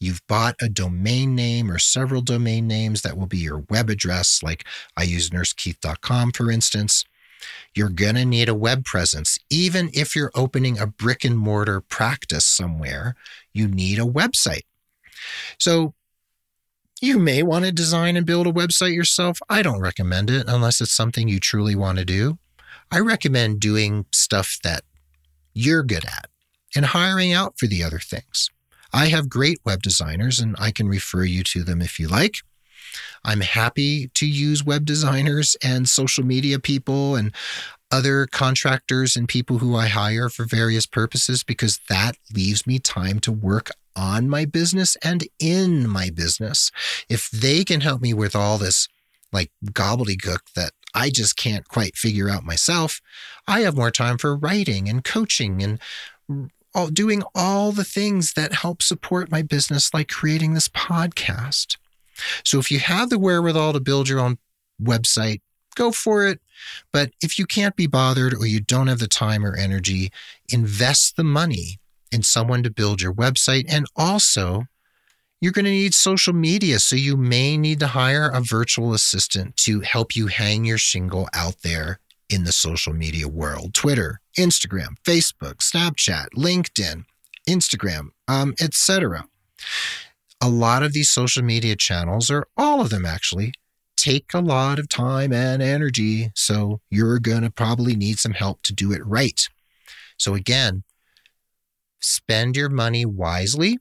You've 0.00 0.26
bought 0.26 0.56
a 0.60 0.68
domain 0.68 1.36
name 1.36 1.70
or 1.70 1.78
several 1.78 2.22
domain 2.22 2.66
names 2.66 3.02
that 3.02 3.16
will 3.16 3.28
be 3.28 3.38
your 3.38 3.62
web 3.70 3.88
address, 3.88 4.42
like 4.42 4.64
I 4.96 5.04
use 5.04 5.30
nursekeith.com, 5.30 6.32
for 6.32 6.50
instance. 6.50 7.04
You're 7.72 7.88
going 7.90 8.16
to 8.16 8.24
need 8.24 8.48
a 8.48 8.54
web 8.54 8.84
presence. 8.84 9.38
Even 9.48 9.90
if 9.94 10.16
you're 10.16 10.32
opening 10.34 10.76
a 10.76 10.88
brick 10.88 11.24
and 11.24 11.38
mortar 11.38 11.80
practice 11.80 12.44
somewhere, 12.44 13.14
you 13.54 13.68
need 13.68 14.00
a 14.00 14.02
website. 14.02 14.62
So 15.58 15.94
you 17.00 17.18
may 17.18 17.42
want 17.42 17.64
to 17.64 17.72
design 17.72 18.16
and 18.16 18.24
build 18.24 18.46
a 18.46 18.52
website 18.52 18.94
yourself. 18.94 19.38
I 19.48 19.62
don't 19.62 19.80
recommend 19.80 20.30
it 20.30 20.46
unless 20.48 20.80
it's 20.80 20.92
something 20.92 21.28
you 21.28 21.40
truly 21.40 21.74
want 21.74 21.98
to 21.98 22.04
do. 22.04 22.38
I 22.90 23.00
recommend 23.00 23.60
doing 23.60 24.06
stuff 24.12 24.58
that 24.62 24.84
you're 25.52 25.82
good 25.82 26.04
at 26.04 26.28
and 26.74 26.86
hiring 26.86 27.32
out 27.32 27.58
for 27.58 27.66
the 27.66 27.82
other 27.82 27.98
things. 27.98 28.50
I 28.92 29.06
have 29.06 29.28
great 29.28 29.58
web 29.64 29.82
designers 29.82 30.38
and 30.38 30.56
I 30.58 30.70
can 30.70 30.88
refer 30.88 31.24
you 31.24 31.42
to 31.44 31.64
them 31.64 31.82
if 31.82 31.98
you 31.98 32.08
like. 32.08 32.36
I'm 33.24 33.40
happy 33.40 34.08
to 34.14 34.26
use 34.26 34.64
web 34.64 34.84
designers 34.84 35.56
and 35.62 35.88
social 35.88 36.24
media 36.24 36.58
people 36.58 37.16
and 37.16 37.32
other 37.90 38.26
contractors 38.26 39.16
and 39.16 39.28
people 39.28 39.58
who 39.58 39.76
I 39.76 39.86
hire 39.86 40.28
for 40.28 40.44
various 40.44 40.86
purposes 40.86 41.44
because 41.44 41.80
that 41.88 42.16
leaves 42.34 42.66
me 42.66 42.78
time 42.78 43.20
to 43.20 43.32
work 43.32 43.70
on 43.94 44.28
my 44.28 44.44
business 44.44 44.96
and 45.02 45.26
in 45.38 45.88
my 45.88 46.10
business. 46.10 46.70
If 47.08 47.30
they 47.30 47.64
can 47.64 47.80
help 47.80 48.02
me 48.02 48.12
with 48.12 48.34
all 48.34 48.58
this 48.58 48.88
like 49.32 49.50
gobbledygook 49.66 50.52
that 50.54 50.72
I 50.94 51.10
just 51.10 51.36
can't 51.36 51.68
quite 51.68 51.96
figure 51.96 52.28
out 52.28 52.44
myself, 52.44 53.00
I 53.46 53.60
have 53.60 53.76
more 53.76 53.90
time 53.90 54.18
for 54.18 54.36
writing 54.36 54.88
and 54.88 55.04
coaching 55.04 55.62
and 55.62 55.80
all, 56.74 56.88
doing 56.88 57.22
all 57.34 57.72
the 57.72 57.84
things 57.84 58.34
that 58.34 58.54
help 58.54 58.82
support 58.82 59.30
my 59.30 59.42
business, 59.42 59.94
like 59.94 60.08
creating 60.08 60.54
this 60.54 60.68
podcast. 60.68 61.76
So 62.44 62.58
if 62.58 62.70
you 62.70 62.78
have 62.78 63.10
the 63.10 63.18
wherewithal 63.18 63.72
to 63.72 63.80
build 63.80 64.08
your 64.08 64.20
own 64.20 64.38
website, 64.82 65.40
go 65.74 65.92
for 65.92 66.26
it. 66.26 66.40
But 66.92 67.10
if 67.22 67.38
you 67.38 67.46
can't 67.46 67.76
be 67.76 67.86
bothered 67.86 68.34
or 68.34 68.46
you 68.46 68.60
don't 68.60 68.88
have 68.88 68.98
the 68.98 69.08
time 69.08 69.44
or 69.44 69.54
energy, 69.54 70.10
invest 70.48 71.16
the 71.16 71.24
money 71.24 71.78
in 72.10 72.22
someone 72.22 72.62
to 72.62 72.70
build 72.70 73.00
your 73.00 73.12
website. 73.12 73.66
And 73.68 73.86
also, 73.96 74.64
you're 75.40 75.52
going 75.52 75.66
to 75.66 75.70
need 75.70 75.94
social 75.94 76.32
media. 76.32 76.78
So 76.78 76.96
you 76.96 77.16
may 77.16 77.56
need 77.56 77.80
to 77.80 77.88
hire 77.88 78.30
a 78.30 78.40
virtual 78.40 78.94
assistant 78.94 79.56
to 79.58 79.80
help 79.80 80.16
you 80.16 80.28
hang 80.28 80.64
your 80.64 80.78
shingle 80.78 81.28
out 81.34 81.62
there 81.62 82.00
in 82.28 82.44
the 82.44 82.52
social 82.52 82.92
media 82.92 83.28
world 83.28 83.74
Twitter, 83.74 84.20
Instagram, 84.38 84.96
Facebook, 85.04 85.56
Snapchat, 85.56 86.28
LinkedIn, 86.34 87.04
Instagram, 87.48 88.08
um, 88.26 88.54
etc. 88.60 89.26
A 90.40 90.48
lot 90.48 90.82
of 90.82 90.92
these 90.92 91.10
social 91.10 91.42
media 91.42 91.76
channels, 91.76 92.30
or 92.30 92.46
all 92.56 92.80
of 92.80 92.90
them 92.90 93.04
actually, 93.04 93.52
take 93.96 94.34
a 94.34 94.40
lot 94.40 94.78
of 94.78 94.88
time 94.88 95.32
and 95.32 95.62
energy. 95.62 96.30
So 96.34 96.80
you're 96.90 97.18
going 97.18 97.42
to 97.42 97.50
probably 97.50 97.96
need 97.96 98.18
some 98.18 98.32
help 98.32 98.62
to 98.62 98.74
do 98.74 98.92
it 98.92 99.04
right. 99.04 99.48
So 100.18 100.34
again, 100.34 100.84
spend 102.00 102.56
your 102.56 102.68
money 102.68 103.04
wisely, 103.04 103.78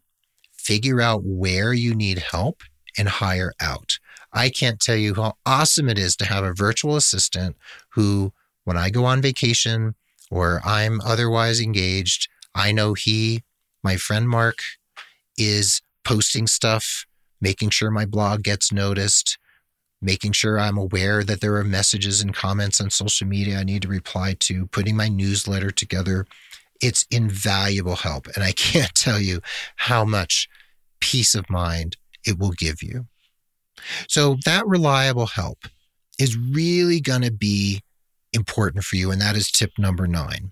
figure 0.53 1.01
out 1.01 1.21
where 1.23 1.73
you 1.73 1.93
need 1.93 2.19
help, 2.19 2.63
and 2.97 3.07
hire 3.07 3.53
out. 3.59 3.99
I 4.31 4.49
can't 4.49 4.79
tell 4.79 4.95
you 4.95 5.15
how 5.15 5.33
awesome 5.45 5.89
it 5.89 5.99
is 5.99 6.15
to 6.17 6.25
have 6.25 6.43
a 6.43 6.53
virtual 6.53 6.95
assistant 6.95 7.55
who, 7.89 8.33
when 8.63 8.77
I 8.77 8.89
go 8.89 9.05
on 9.05 9.21
vacation 9.21 9.95
or 10.31 10.61
I'm 10.65 11.01
otherwise 11.01 11.61
engaged, 11.61 12.29
I 12.53 12.71
know 12.71 12.93
he, 12.93 13.43
my 13.83 13.97
friend 13.97 14.27
Mark, 14.27 14.59
is 15.37 15.81
posting 16.05 16.47
stuff, 16.47 17.05
making 17.41 17.71
sure 17.71 17.91
my 17.91 18.05
blog 18.05 18.43
gets 18.43 18.71
noticed, 18.71 19.37
making 20.01 20.31
sure 20.31 20.59
I'm 20.59 20.77
aware 20.77 21.23
that 21.23 21.41
there 21.41 21.55
are 21.55 21.63
messages 21.63 22.21
and 22.21 22.33
comments 22.33 22.79
on 22.79 22.89
social 22.89 23.27
media 23.27 23.59
I 23.59 23.63
need 23.63 23.81
to 23.81 23.87
reply 23.87 24.35
to, 24.41 24.67
putting 24.67 24.95
my 24.95 25.09
newsletter 25.09 25.71
together, 25.71 26.25
it's 26.81 27.05
invaluable 27.11 27.95
help. 27.95 28.27
And 28.35 28.43
I 28.43 28.51
can't 28.67 28.93
tell 28.95 29.19
you 29.19 29.41
how 29.75 30.05
much 30.05 30.47
peace 30.99 31.35
of 31.35 31.49
mind 31.49 31.97
it 32.25 32.39
will 32.39 32.51
give 32.51 32.81
you. 32.81 33.07
So, 34.07 34.37
that 34.45 34.65
reliable 34.65 35.25
help 35.25 35.65
is 36.17 36.37
really 36.37 37.01
going 37.01 37.21
to 37.23 37.31
be 37.31 37.81
important 38.33 38.83
for 38.83 38.95
you. 38.95 39.11
And 39.11 39.21
that 39.21 39.35
is 39.35 39.51
tip 39.51 39.71
number 39.77 40.07
nine. 40.07 40.51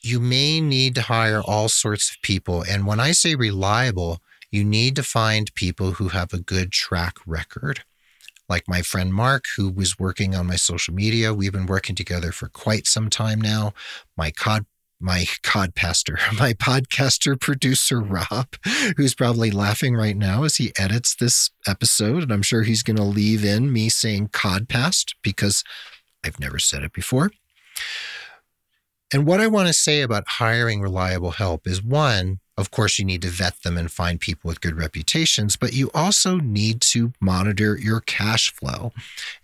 You 0.00 0.18
may 0.18 0.60
need 0.60 0.94
to 0.94 1.02
hire 1.02 1.42
all 1.42 1.68
sorts 1.68 2.10
of 2.10 2.22
people. 2.22 2.64
And 2.68 2.86
when 2.86 3.00
I 3.00 3.12
say 3.12 3.34
reliable, 3.34 4.20
you 4.50 4.64
need 4.64 4.96
to 4.96 5.02
find 5.02 5.54
people 5.54 5.92
who 5.92 6.08
have 6.08 6.32
a 6.32 6.40
good 6.40 6.72
track 6.72 7.16
record. 7.26 7.84
Like 8.48 8.68
my 8.68 8.82
friend 8.82 9.12
Mark, 9.12 9.44
who 9.56 9.70
was 9.70 9.98
working 9.98 10.34
on 10.34 10.46
my 10.46 10.56
social 10.56 10.94
media. 10.94 11.34
We've 11.34 11.52
been 11.52 11.66
working 11.66 11.96
together 11.96 12.30
for 12.30 12.48
quite 12.48 12.86
some 12.86 13.10
time 13.10 13.40
now. 13.40 13.72
My 14.16 14.30
cod 14.30 14.66
my 14.98 15.24
codpaster, 15.42 16.16
my 16.38 16.52
podcaster 16.54 17.38
producer, 17.38 18.00
Rob, 18.00 18.56
who's 18.96 19.14
probably 19.14 19.50
laughing 19.50 19.94
right 19.94 20.16
now 20.16 20.44
as 20.44 20.56
he 20.56 20.72
edits 20.78 21.14
this 21.14 21.50
episode. 21.66 22.22
And 22.22 22.32
I'm 22.32 22.42
sure 22.42 22.62
he's 22.62 22.82
going 22.82 22.96
to 22.96 23.02
leave 23.02 23.44
in 23.44 23.72
me 23.72 23.88
saying 23.88 24.28
codpast 24.28 25.14
because 25.22 25.62
I've 26.24 26.40
never 26.40 26.58
said 26.58 26.82
it 26.82 26.92
before. 26.92 27.30
And 29.12 29.26
what 29.26 29.40
I 29.40 29.46
want 29.46 29.68
to 29.68 29.74
say 29.74 30.02
about 30.02 30.24
hiring 30.26 30.80
reliable 30.80 31.32
help 31.32 31.66
is 31.66 31.82
one, 31.82 32.40
of 32.58 32.70
course, 32.70 32.98
you 32.98 33.04
need 33.04 33.22
to 33.22 33.28
vet 33.28 33.62
them 33.62 33.76
and 33.76 33.90
find 33.92 34.18
people 34.18 34.48
with 34.48 34.62
good 34.62 34.76
reputations, 34.76 35.56
but 35.56 35.74
you 35.74 35.90
also 35.92 36.38
need 36.38 36.80
to 36.80 37.12
monitor 37.20 37.76
your 37.76 38.00
cash 38.00 38.50
flow. 38.52 38.92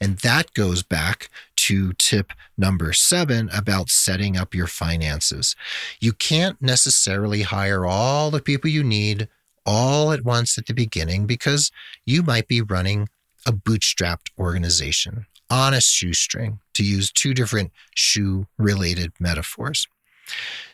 And 0.00 0.18
that 0.18 0.54
goes 0.54 0.82
back 0.82 1.28
to 1.56 1.92
tip 1.94 2.32
number 2.56 2.92
seven 2.92 3.50
about 3.52 3.90
setting 3.90 4.36
up 4.36 4.54
your 4.54 4.66
finances. 4.66 5.54
You 6.00 6.12
can't 6.14 6.60
necessarily 6.62 7.42
hire 7.42 7.84
all 7.84 8.30
the 8.30 8.40
people 8.40 8.70
you 8.70 8.82
need 8.82 9.28
all 9.66 10.10
at 10.10 10.24
once 10.24 10.56
at 10.56 10.66
the 10.66 10.74
beginning 10.74 11.26
because 11.26 11.70
you 12.06 12.22
might 12.22 12.48
be 12.48 12.62
running 12.62 13.08
a 13.46 13.52
bootstrapped 13.52 14.30
organization. 14.38 15.26
on 15.52 15.74
a 15.74 15.80
shoestring, 15.82 16.60
to 16.72 16.82
use 16.82 17.12
two 17.12 17.34
different 17.34 17.70
shoe 17.94 18.46
related 18.56 19.12
metaphors. 19.20 19.86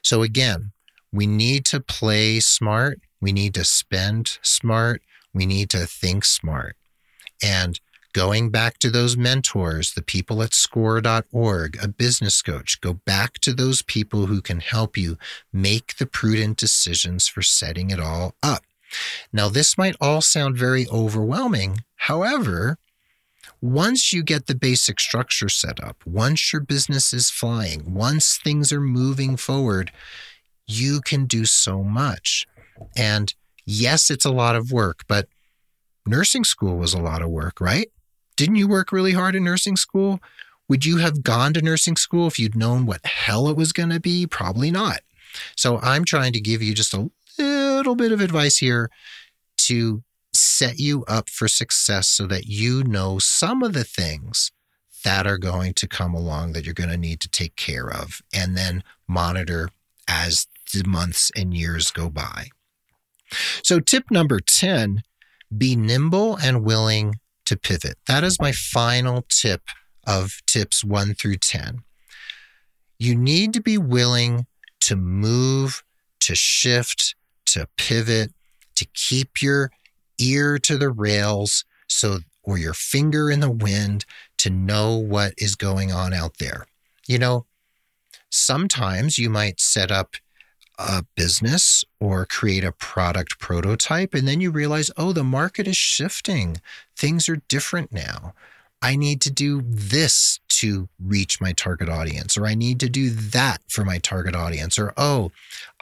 So, 0.02 0.22
again, 0.22 0.70
we 1.12 1.26
need 1.26 1.64
to 1.66 1.80
play 1.80 2.40
smart. 2.40 3.00
We 3.20 3.32
need 3.32 3.54
to 3.54 3.64
spend 3.64 4.38
smart. 4.42 5.02
We 5.32 5.46
need 5.46 5.70
to 5.70 5.86
think 5.86 6.24
smart. 6.24 6.76
And 7.42 7.80
going 8.12 8.50
back 8.50 8.78
to 8.78 8.90
those 8.90 9.16
mentors, 9.16 9.92
the 9.92 10.02
people 10.02 10.42
at 10.42 10.54
score.org, 10.54 11.78
a 11.82 11.88
business 11.88 12.42
coach, 12.42 12.80
go 12.80 12.94
back 12.94 13.34
to 13.40 13.52
those 13.52 13.82
people 13.82 14.26
who 14.26 14.40
can 14.40 14.60
help 14.60 14.96
you 14.96 15.16
make 15.52 15.96
the 15.96 16.06
prudent 16.06 16.56
decisions 16.56 17.28
for 17.28 17.42
setting 17.42 17.90
it 17.90 18.00
all 18.00 18.34
up. 18.42 18.64
Now, 19.32 19.48
this 19.48 19.76
might 19.76 19.96
all 20.00 20.22
sound 20.22 20.56
very 20.56 20.88
overwhelming. 20.88 21.84
However, 21.96 22.78
once 23.60 24.12
you 24.12 24.22
get 24.22 24.46
the 24.46 24.54
basic 24.54 25.00
structure 25.00 25.48
set 25.48 25.82
up, 25.82 25.96
once 26.06 26.52
your 26.52 26.62
business 26.62 27.12
is 27.12 27.30
flying, 27.30 27.94
once 27.94 28.38
things 28.38 28.72
are 28.72 28.80
moving 28.80 29.36
forward, 29.36 29.90
you 30.68 31.00
can 31.00 31.26
do 31.26 31.44
so 31.44 31.82
much. 31.82 32.46
And 32.96 33.34
yes, 33.64 34.10
it's 34.10 34.24
a 34.24 34.30
lot 34.30 34.54
of 34.54 34.70
work, 34.70 35.04
but 35.08 35.26
nursing 36.06 36.44
school 36.44 36.76
was 36.76 36.94
a 36.94 37.00
lot 37.00 37.22
of 37.22 37.30
work, 37.30 37.60
right? 37.60 37.90
Didn't 38.36 38.56
you 38.56 38.68
work 38.68 38.92
really 38.92 39.12
hard 39.12 39.34
in 39.34 39.44
nursing 39.44 39.76
school? 39.76 40.20
Would 40.68 40.84
you 40.84 40.98
have 40.98 41.22
gone 41.22 41.54
to 41.54 41.62
nursing 41.62 41.96
school 41.96 42.26
if 42.26 42.38
you'd 42.38 42.54
known 42.54 42.86
what 42.86 43.04
hell 43.04 43.48
it 43.48 43.56
was 43.56 43.72
going 43.72 43.88
to 43.90 44.00
be? 44.00 44.26
Probably 44.26 44.70
not. 44.70 45.00
So 45.56 45.78
I'm 45.78 46.04
trying 46.04 46.32
to 46.34 46.40
give 46.40 46.62
you 46.62 46.74
just 46.74 46.94
a 46.94 47.10
little 47.38 47.96
bit 47.96 48.12
of 48.12 48.20
advice 48.20 48.58
here 48.58 48.90
to 49.58 50.02
set 50.34 50.78
you 50.78 51.04
up 51.06 51.28
for 51.28 51.48
success 51.48 52.06
so 52.08 52.26
that 52.26 52.46
you 52.46 52.84
know 52.84 53.18
some 53.18 53.62
of 53.62 53.72
the 53.72 53.84
things 53.84 54.52
that 55.04 55.26
are 55.26 55.38
going 55.38 55.72
to 55.74 55.88
come 55.88 56.14
along 56.14 56.52
that 56.52 56.64
you're 56.64 56.74
going 56.74 56.90
to 56.90 56.96
need 56.96 57.20
to 57.20 57.28
take 57.28 57.56
care 57.56 57.90
of 57.90 58.20
and 58.32 58.56
then 58.56 58.82
monitor 59.06 59.70
as 60.08 60.46
months 60.86 61.30
and 61.36 61.54
years 61.54 61.90
go 61.90 62.08
by. 62.08 62.48
So, 63.62 63.80
tip 63.80 64.10
number 64.10 64.40
10 64.40 65.02
be 65.56 65.76
nimble 65.76 66.36
and 66.36 66.64
willing 66.64 67.16
to 67.46 67.56
pivot. 67.56 67.96
That 68.06 68.24
is 68.24 68.40
my 68.40 68.52
final 68.52 69.24
tip 69.28 69.62
of 70.06 70.40
tips 70.46 70.84
one 70.84 71.14
through 71.14 71.36
10. 71.36 71.78
You 72.98 73.16
need 73.16 73.52
to 73.54 73.60
be 73.60 73.78
willing 73.78 74.46
to 74.80 74.96
move, 74.96 75.82
to 76.20 76.34
shift, 76.34 77.14
to 77.46 77.68
pivot, 77.76 78.32
to 78.74 78.86
keep 78.94 79.40
your 79.40 79.70
ear 80.18 80.58
to 80.58 80.76
the 80.76 80.90
rails 80.90 81.64
so 81.88 82.18
or 82.42 82.58
your 82.58 82.74
finger 82.74 83.30
in 83.30 83.40
the 83.40 83.50
wind 83.50 84.04
to 84.38 84.50
know 84.50 84.96
what 84.96 85.34
is 85.36 85.54
going 85.54 85.92
on 85.92 86.14
out 86.14 86.38
there. 86.38 86.66
You 87.06 87.18
know, 87.18 87.46
sometimes 88.30 89.18
you 89.18 89.28
might 89.28 89.60
set 89.60 89.90
up 89.90 90.14
a 90.78 91.04
business 91.16 91.84
or 92.00 92.24
create 92.24 92.64
a 92.64 92.72
product 92.72 93.38
prototype. 93.40 94.14
And 94.14 94.28
then 94.28 94.40
you 94.40 94.50
realize, 94.50 94.90
oh, 94.96 95.12
the 95.12 95.24
market 95.24 95.66
is 95.66 95.76
shifting. 95.76 96.60
Things 96.96 97.28
are 97.28 97.42
different 97.48 97.92
now. 97.92 98.34
I 98.80 98.94
need 98.94 99.20
to 99.22 99.30
do 99.30 99.62
this 99.64 100.38
to 100.48 100.88
reach 101.02 101.40
my 101.40 101.52
target 101.52 101.88
audience, 101.88 102.36
or 102.36 102.46
I 102.46 102.54
need 102.54 102.78
to 102.80 102.88
do 102.88 103.10
that 103.10 103.58
for 103.68 103.84
my 103.84 103.98
target 103.98 104.36
audience, 104.36 104.78
or 104.78 104.92
oh, 104.96 105.32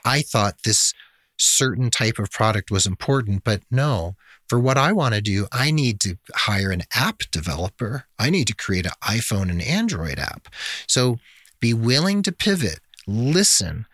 I 0.04 0.22
thought 0.22 0.62
this 0.64 0.94
certain 1.38 1.90
type 1.90 2.18
of 2.18 2.30
product 2.30 2.70
was 2.70 2.86
important, 2.86 3.44
but 3.44 3.60
no, 3.70 4.16
for 4.48 4.58
what 4.58 4.78
I 4.78 4.92
want 4.92 5.14
to 5.14 5.20
do, 5.20 5.46
I 5.52 5.70
need 5.70 6.00
to 6.00 6.16
hire 6.34 6.70
an 6.70 6.84
app 6.94 7.22
developer. 7.30 8.04
I 8.18 8.30
need 8.30 8.46
to 8.46 8.54
create 8.54 8.86
an 8.86 8.92
iPhone 9.02 9.50
and 9.50 9.60
Android 9.60 10.18
app. 10.18 10.48
So 10.86 11.18
be 11.60 11.74
willing 11.74 12.22
to 12.22 12.32
pivot, 12.32 12.80
listen, 13.06 13.86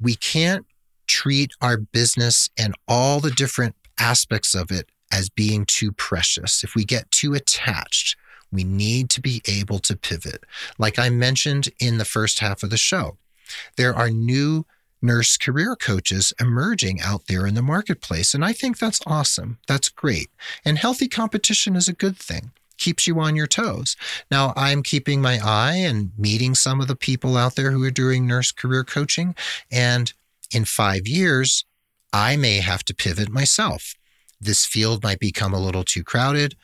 we 0.00 0.14
can't 0.14 0.66
treat 1.06 1.52
our 1.60 1.76
business 1.76 2.50
and 2.58 2.74
all 2.88 3.20
the 3.20 3.30
different 3.30 3.74
aspects 3.98 4.54
of 4.54 4.70
it 4.70 4.88
as 5.12 5.28
being 5.28 5.64
too 5.64 5.92
precious. 5.92 6.64
If 6.64 6.74
we 6.74 6.84
get 6.84 7.10
too 7.10 7.34
attached, 7.34 8.16
we 8.52 8.64
need 8.64 9.10
to 9.10 9.20
be 9.20 9.42
able 9.46 9.78
to 9.80 9.96
pivot. 9.96 10.44
Like 10.78 10.98
I 10.98 11.08
mentioned 11.10 11.68
in 11.78 11.98
the 11.98 12.04
first 12.04 12.40
half 12.40 12.62
of 12.62 12.70
the 12.70 12.76
show, 12.76 13.16
there 13.76 13.94
are 13.94 14.10
new 14.10 14.66
nurse 15.02 15.36
career 15.36 15.76
coaches 15.76 16.32
emerging 16.40 17.00
out 17.00 17.26
there 17.26 17.46
in 17.46 17.54
the 17.54 17.62
marketplace. 17.62 18.34
And 18.34 18.44
I 18.44 18.52
think 18.52 18.78
that's 18.78 19.00
awesome. 19.06 19.58
That's 19.68 19.88
great. 19.88 20.28
And 20.64 20.78
healthy 20.78 21.06
competition 21.06 21.76
is 21.76 21.88
a 21.88 21.92
good 21.92 22.16
thing 22.16 22.52
keeps 22.78 23.06
you 23.06 23.18
on 23.20 23.36
your 23.36 23.46
toes. 23.46 23.96
Now, 24.30 24.52
I'm 24.56 24.82
keeping 24.82 25.20
my 25.20 25.38
eye 25.42 25.76
and 25.76 26.12
meeting 26.18 26.54
some 26.54 26.80
of 26.80 26.88
the 26.88 26.96
people 26.96 27.36
out 27.36 27.56
there 27.56 27.70
who 27.70 27.82
are 27.84 27.90
doing 27.90 28.26
nurse 28.26 28.52
career 28.52 28.84
coaching. 28.84 29.34
And 29.70 30.12
in 30.52 30.64
five 30.64 31.06
years, 31.06 31.64
I 32.12 32.36
may 32.36 32.60
have 32.60 32.84
to 32.84 32.94
pivot 32.94 33.28
myself. 33.28 33.94
This 34.40 34.64
field 34.64 35.02
might 35.02 35.18
become 35.18 35.52
a 35.52 35.60
little 35.60 35.84
too 35.84 36.04
crowded. 36.04 36.56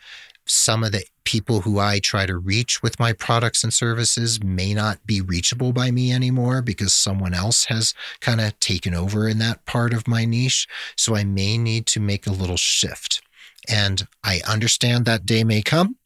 Some 0.46 0.82
of 0.82 0.92
the 0.92 1.04
people 1.24 1.60
who 1.60 1.78
I 1.78 2.00
try 2.00 2.26
to 2.26 2.36
reach 2.36 2.82
with 2.82 2.98
my 2.98 3.12
products 3.12 3.62
and 3.62 3.72
services 3.72 4.42
may 4.42 4.74
not 4.74 5.06
be 5.06 5.20
reachable 5.20 5.72
by 5.72 5.90
me 5.90 6.12
anymore 6.12 6.62
because 6.62 6.92
someone 6.92 7.32
else 7.32 7.66
has 7.66 7.94
kind 8.20 8.40
of 8.40 8.58
taken 8.60 8.94
over 8.94 9.28
in 9.28 9.38
that 9.38 9.64
part 9.66 9.94
of 9.94 10.08
my 10.08 10.24
niche. 10.24 10.66
So 10.96 11.14
I 11.14 11.24
may 11.24 11.58
need 11.58 11.86
to 11.88 12.00
make 12.00 12.26
a 12.26 12.32
little 12.32 12.56
shift. 12.56 13.22
And 13.68 14.06
I 14.24 14.40
understand 14.46 15.04
that 15.04 15.24
day 15.24 15.44
may 15.44 15.62
come. 15.62 15.96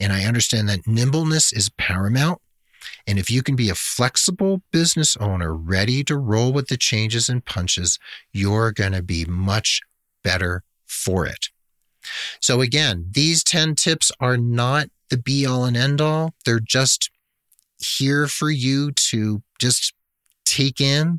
And 0.00 0.12
I 0.12 0.24
understand 0.24 0.68
that 0.68 0.86
nimbleness 0.86 1.52
is 1.52 1.70
paramount. 1.70 2.40
And 3.06 3.18
if 3.18 3.30
you 3.30 3.42
can 3.42 3.56
be 3.56 3.70
a 3.70 3.74
flexible 3.74 4.62
business 4.70 5.16
owner 5.16 5.54
ready 5.54 6.04
to 6.04 6.16
roll 6.16 6.52
with 6.52 6.68
the 6.68 6.76
changes 6.76 7.28
and 7.28 7.44
punches, 7.44 7.98
you're 8.32 8.72
going 8.72 8.92
to 8.92 9.02
be 9.02 9.24
much 9.24 9.80
better 10.22 10.62
for 10.86 11.26
it. 11.26 11.48
So, 12.40 12.60
again, 12.60 13.06
these 13.10 13.42
10 13.42 13.76
tips 13.76 14.12
are 14.20 14.36
not 14.36 14.88
the 15.08 15.16
be 15.16 15.46
all 15.46 15.64
and 15.64 15.76
end 15.76 16.00
all. 16.00 16.34
They're 16.44 16.60
just 16.60 17.10
here 17.78 18.26
for 18.26 18.50
you 18.50 18.92
to 18.92 19.42
just 19.58 19.94
take 20.44 20.80
in 20.80 21.18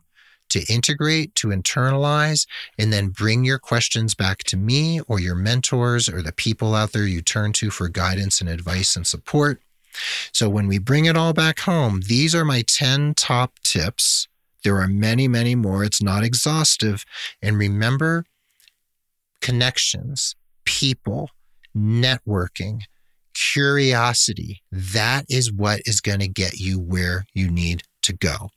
to 0.49 0.63
integrate, 0.71 1.36
to 1.36 1.47
internalize, 1.49 2.45
and 2.77 2.91
then 2.91 3.10
bring 3.10 3.43
your 3.43 3.60
questions 3.60 4.15
back 4.15 4.39
to 4.39 4.58
me 4.58 5.01
or 5.08 5.19
your 5.19 5.36
mentors 5.36 6.08
or 6.08 6.21
the 6.21 6.31
people 6.31 6.75
out 6.75 6.91
there 6.91 7.05
you 7.05 7.21
turn 7.21 7.53
to 7.53 7.69
for 7.69 7.88
guidance 7.88 8.41
and 8.41 8.49
advice 8.49 8.95
and 8.95 9.05
support. 9.05 9.62
So 10.31 10.49
when 10.49 10.67
we 10.67 10.77
bring 10.77 11.05
it 11.05 11.17
all 11.17 11.34
back 11.34 11.60
home, 11.60 12.01
these 12.08 12.36
are 12.36 12.45
my 12.45 12.63
10 12.67 13.13
top 13.13 13.60
tips. 13.63 14.27
There 14.63 14.77
are 14.79 14.88
many, 14.88 15.27
many 15.27 15.55
more. 15.55 15.84
It's 15.84 16.01
not 16.01 16.23
exhaustive. 16.23 17.05
And 17.41 17.58
remember 17.58 18.25
connections, 19.41 20.36
people, 20.65 21.29
networking, 21.75 22.81
curiosity. 23.36 24.62
That 24.71 25.25
is 25.29 25.51
what 25.51 25.81
is 25.86 26.01
going 26.01 26.19
to 26.19 26.27
get 26.27 26.60
you 26.60 26.79
where 26.79 27.25
you 27.34 27.51
need 27.51 27.84
to 28.03 28.13
go. 28.13 28.49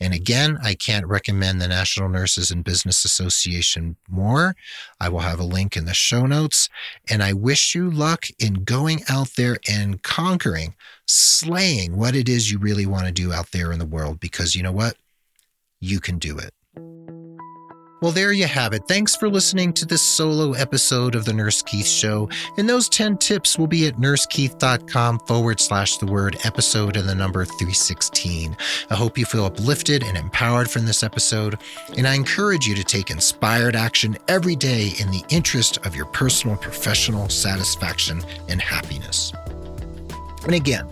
And 0.00 0.12
again, 0.12 0.58
I 0.62 0.74
can't 0.74 1.06
recommend 1.06 1.60
the 1.60 1.68
National 1.68 2.08
Nurses 2.08 2.50
in 2.50 2.62
Business 2.62 3.04
Association 3.04 3.96
more. 4.08 4.56
I 5.00 5.08
will 5.08 5.20
have 5.20 5.40
a 5.40 5.44
link 5.44 5.76
in 5.76 5.84
the 5.84 5.94
show 5.94 6.26
notes. 6.26 6.68
And 7.08 7.22
I 7.22 7.32
wish 7.32 7.74
you 7.74 7.90
luck 7.90 8.26
in 8.38 8.64
going 8.64 9.02
out 9.08 9.30
there 9.36 9.58
and 9.68 10.02
conquering, 10.02 10.74
slaying 11.06 11.96
what 11.96 12.16
it 12.16 12.28
is 12.28 12.50
you 12.50 12.58
really 12.58 12.86
want 12.86 13.06
to 13.06 13.12
do 13.12 13.32
out 13.32 13.52
there 13.52 13.72
in 13.72 13.78
the 13.78 13.86
world, 13.86 14.20
because 14.20 14.54
you 14.54 14.62
know 14.62 14.72
what? 14.72 14.96
You 15.80 16.00
can 16.00 16.18
do 16.18 16.38
it. 16.38 16.52
Well, 18.04 18.12
there 18.12 18.32
you 18.32 18.46
have 18.46 18.74
it. 18.74 18.86
Thanks 18.86 19.16
for 19.16 19.30
listening 19.30 19.72
to 19.72 19.86
this 19.86 20.02
solo 20.02 20.52
episode 20.52 21.14
of 21.14 21.24
The 21.24 21.32
Nurse 21.32 21.62
Keith 21.62 21.86
Show. 21.86 22.28
And 22.58 22.68
those 22.68 22.86
10 22.90 23.16
tips 23.16 23.58
will 23.58 23.66
be 23.66 23.86
at 23.86 23.96
nursekeith.com 23.96 25.20
forward 25.20 25.58
slash 25.58 25.96
the 25.96 26.04
word 26.04 26.36
episode 26.44 26.98
and 26.98 27.08
the 27.08 27.14
number 27.14 27.46
316. 27.46 28.54
I 28.90 28.94
hope 28.94 29.16
you 29.16 29.24
feel 29.24 29.46
uplifted 29.46 30.02
and 30.02 30.18
empowered 30.18 30.70
from 30.70 30.84
this 30.84 31.02
episode. 31.02 31.58
And 31.96 32.06
I 32.06 32.12
encourage 32.12 32.66
you 32.66 32.74
to 32.74 32.84
take 32.84 33.10
inspired 33.10 33.74
action 33.74 34.18
every 34.28 34.54
day 34.54 34.92
in 34.98 35.10
the 35.10 35.24
interest 35.30 35.78
of 35.86 35.96
your 35.96 36.04
personal 36.04 36.58
professional 36.58 37.30
satisfaction 37.30 38.22
and 38.50 38.60
happiness. 38.60 39.32
And 40.44 40.54
again, 40.54 40.86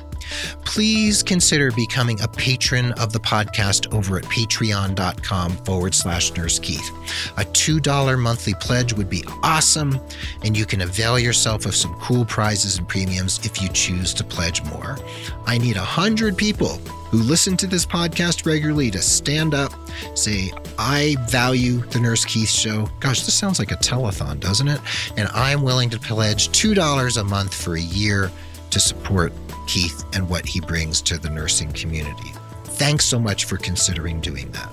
please 0.65 1.23
consider 1.23 1.71
becoming 1.73 2.21
a 2.21 2.29
patron 2.29 2.93
of 2.93 3.13
the 3.13 3.21
podcast 3.21 3.93
over 3.95 4.19
at 4.19 4.25
patreon.com 4.25 5.53
forward 5.65 5.95
slash 5.95 6.33
nurse 6.35 6.59
Keith. 6.59 6.89
A 7.37 7.45
$2 7.45 8.21
monthly 8.21 8.55
pledge 8.55 8.93
would 8.93 9.11
be 9.11 9.25
awesome, 9.43 9.99
and 10.45 10.57
you 10.57 10.67
can 10.67 10.83
avail 10.83 11.19
yourself 11.19 11.67
of 11.67 11.75
some 11.75 11.95
cool 12.01 12.25
prizes 12.25 12.79
and 12.79 12.89
premiums 12.89 13.45
if 13.45 13.61
you 13.61 13.69
choose 13.71 14.15
to 14.15 14.25
pledge 14.25 14.63
more. 14.65 14.99
I 15.47 15.59
need 15.59 15.77
100 15.77 16.37
people 16.37 16.79
who 17.13 17.19
listen 17.19 17.59
to 17.59 17.67
this 17.67 17.85
podcast 17.85 18.47
regularly 18.47 18.91
to 18.91 19.03
stand 19.03 19.53
up, 19.53 19.73
say, 20.15 20.51
I 20.79 21.17
value 21.29 21.81
the 21.91 22.01
Nurse 22.01 22.25
Keith 22.25 22.49
show. 22.49 22.89
Gosh, 23.01 23.27
this 23.27 23.35
sounds 23.35 23.59
like 23.59 23.71
a 23.71 23.77
telethon, 23.77 24.41
doesn't 24.41 24.69
it? 24.69 24.81
And 25.19 25.29
I'm 25.29 25.63
willing 25.63 25.91
to 25.91 25.99
pledge 25.99 26.49
$2 26.49 27.21
a 27.21 27.25
month 27.25 27.55
for 27.55 27.75
a 27.75 27.81
year 27.81 28.31
to 28.73 28.81
support 28.81 29.33
Keith 29.67 30.05
and 30.13 30.29
what 30.29 30.45
he 30.45 30.61
brings 30.61 31.01
to 31.03 31.19
the 31.19 31.31
nursing 31.31 31.73
community. 31.73 32.33
Thanks 32.65 33.05
so 33.05 33.19
much 33.19 33.45
for 33.45 33.57
considering 33.57 34.21
doing 34.21 34.51
that. 34.53 34.71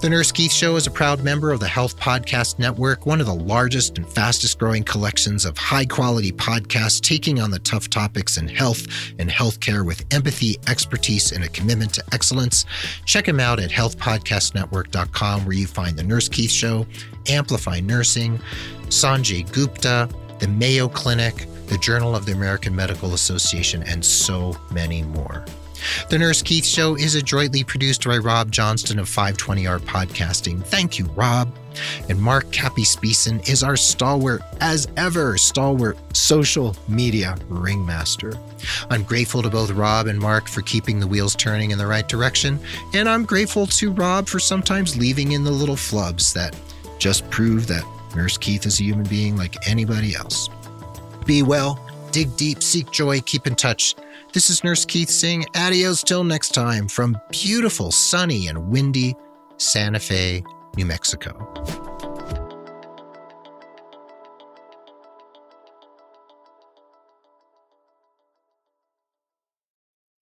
The 0.00 0.08
Nurse 0.08 0.32
Keith 0.32 0.50
Show 0.50 0.76
is 0.76 0.86
a 0.86 0.90
proud 0.90 1.22
member 1.22 1.52
of 1.52 1.60
the 1.60 1.68
Health 1.68 1.98
Podcast 1.98 2.58
Network, 2.58 3.06
one 3.06 3.20
of 3.20 3.26
the 3.26 3.34
largest 3.34 3.98
and 3.98 4.08
fastest 4.08 4.58
growing 4.58 4.82
collections 4.82 5.44
of 5.44 5.56
high 5.56 5.84
quality 5.84 6.32
podcasts 6.32 7.00
taking 7.00 7.38
on 7.38 7.50
the 7.50 7.58
tough 7.60 7.88
topics 7.88 8.38
in 8.38 8.48
health 8.48 8.86
and 9.18 9.30
healthcare 9.30 9.86
with 9.86 10.04
empathy, 10.12 10.56
expertise, 10.68 11.32
and 11.32 11.44
a 11.44 11.48
commitment 11.48 11.94
to 11.94 12.04
excellence. 12.12 12.64
Check 13.04 13.26
them 13.26 13.38
out 13.38 13.60
at 13.60 13.70
healthpodcastnetwork.com, 13.70 15.44
where 15.44 15.56
you 15.56 15.66
find 15.66 15.96
The 15.96 16.02
Nurse 16.02 16.28
Keith 16.28 16.50
Show, 16.50 16.86
Amplify 17.28 17.80
Nursing, 17.80 18.40
Sanjay 18.86 19.50
Gupta, 19.52 20.08
the 20.40 20.48
Mayo 20.48 20.88
Clinic, 20.88 21.46
the 21.72 21.78
Journal 21.78 22.14
of 22.14 22.26
the 22.26 22.32
American 22.32 22.76
Medical 22.76 23.14
Association, 23.14 23.82
and 23.84 24.04
so 24.04 24.54
many 24.70 25.02
more. 25.04 25.42
The 26.10 26.18
Nurse 26.18 26.42
Keith 26.42 26.66
Show 26.66 26.96
is 26.96 27.14
adroitly 27.14 27.64
produced 27.64 28.04
by 28.04 28.18
Rob 28.18 28.50
Johnston 28.52 28.98
of 28.98 29.08
520R 29.08 29.80
Podcasting. 29.80 30.62
Thank 30.66 30.98
you, 30.98 31.06
Rob. 31.16 31.50
And 32.10 32.20
Mark 32.20 32.52
Cappy 32.52 32.84
Speeson 32.84 33.40
is 33.48 33.62
our 33.62 33.78
stalwart, 33.78 34.42
as 34.60 34.86
ever, 34.98 35.38
stalwart 35.38 35.96
social 36.14 36.76
media 36.88 37.36
ringmaster. 37.48 38.34
I'm 38.90 39.02
grateful 39.02 39.40
to 39.40 39.48
both 39.48 39.70
Rob 39.70 40.08
and 40.08 40.18
Mark 40.18 40.48
for 40.48 40.60
keeping 40.60 41.00
the 41.00 41.06
wheels 41.06 41.34
turning 41.34 41.70
in 41.70 41.78
the 41.78 41.86
right 41.86 42.06
direction, 42.06 42.60
and 42.92 43.08
I'm 43.08 43.24
grateful 43.24 43.66
to 43.66 43.92
Rob 43.92 44.28
for 44.28 44.38
sometimes 44.38 44.98
leaving 44.98 45.32
in 45.32 45.42
the 45.42 45.50
little 45.50 45.76
flubs 45.76 46.34
that 46.34 46.54
just 46.98 47.28
prove 47.30 47.66
that 47.68 47.82
Nurse 48.14 48.36
Keith 48.36 48.66
is 48.66 48.78
a 48.78 48.84
human 48.84 49.06
being 49.06 49.38
like 49.38 49.56
anybody 49.66 50.14
else. 50.14 50.50
Be 51.24 51.42
well, 51.42 51.78
dig 52.10 52.36
deep, 52.36 52.62
seek 52.62 52.90
joy, 52.90 53.20
keep 53.20 53.46
in 53.46 53.54
touch. 53.54 53.94
This 54.32 54.50
is 54.50 54.64
Nurse 54.64 54.84
Keith 54.84 55.10
saying 55.10 55.46
adios 55.54 56.02
till 56.02 56.24
next 56.24 56.54
time 56.54 56.88
from 56.88 57.16
beautiful, 57.30 57.92
sunny, 57.92 58.48
and 58.48 58.68
windy 58.68 59.14
Santa 59.58 60.00
Fe, 60.00 60.42
New 60.76 60.86
Mexico. 60.86 61.91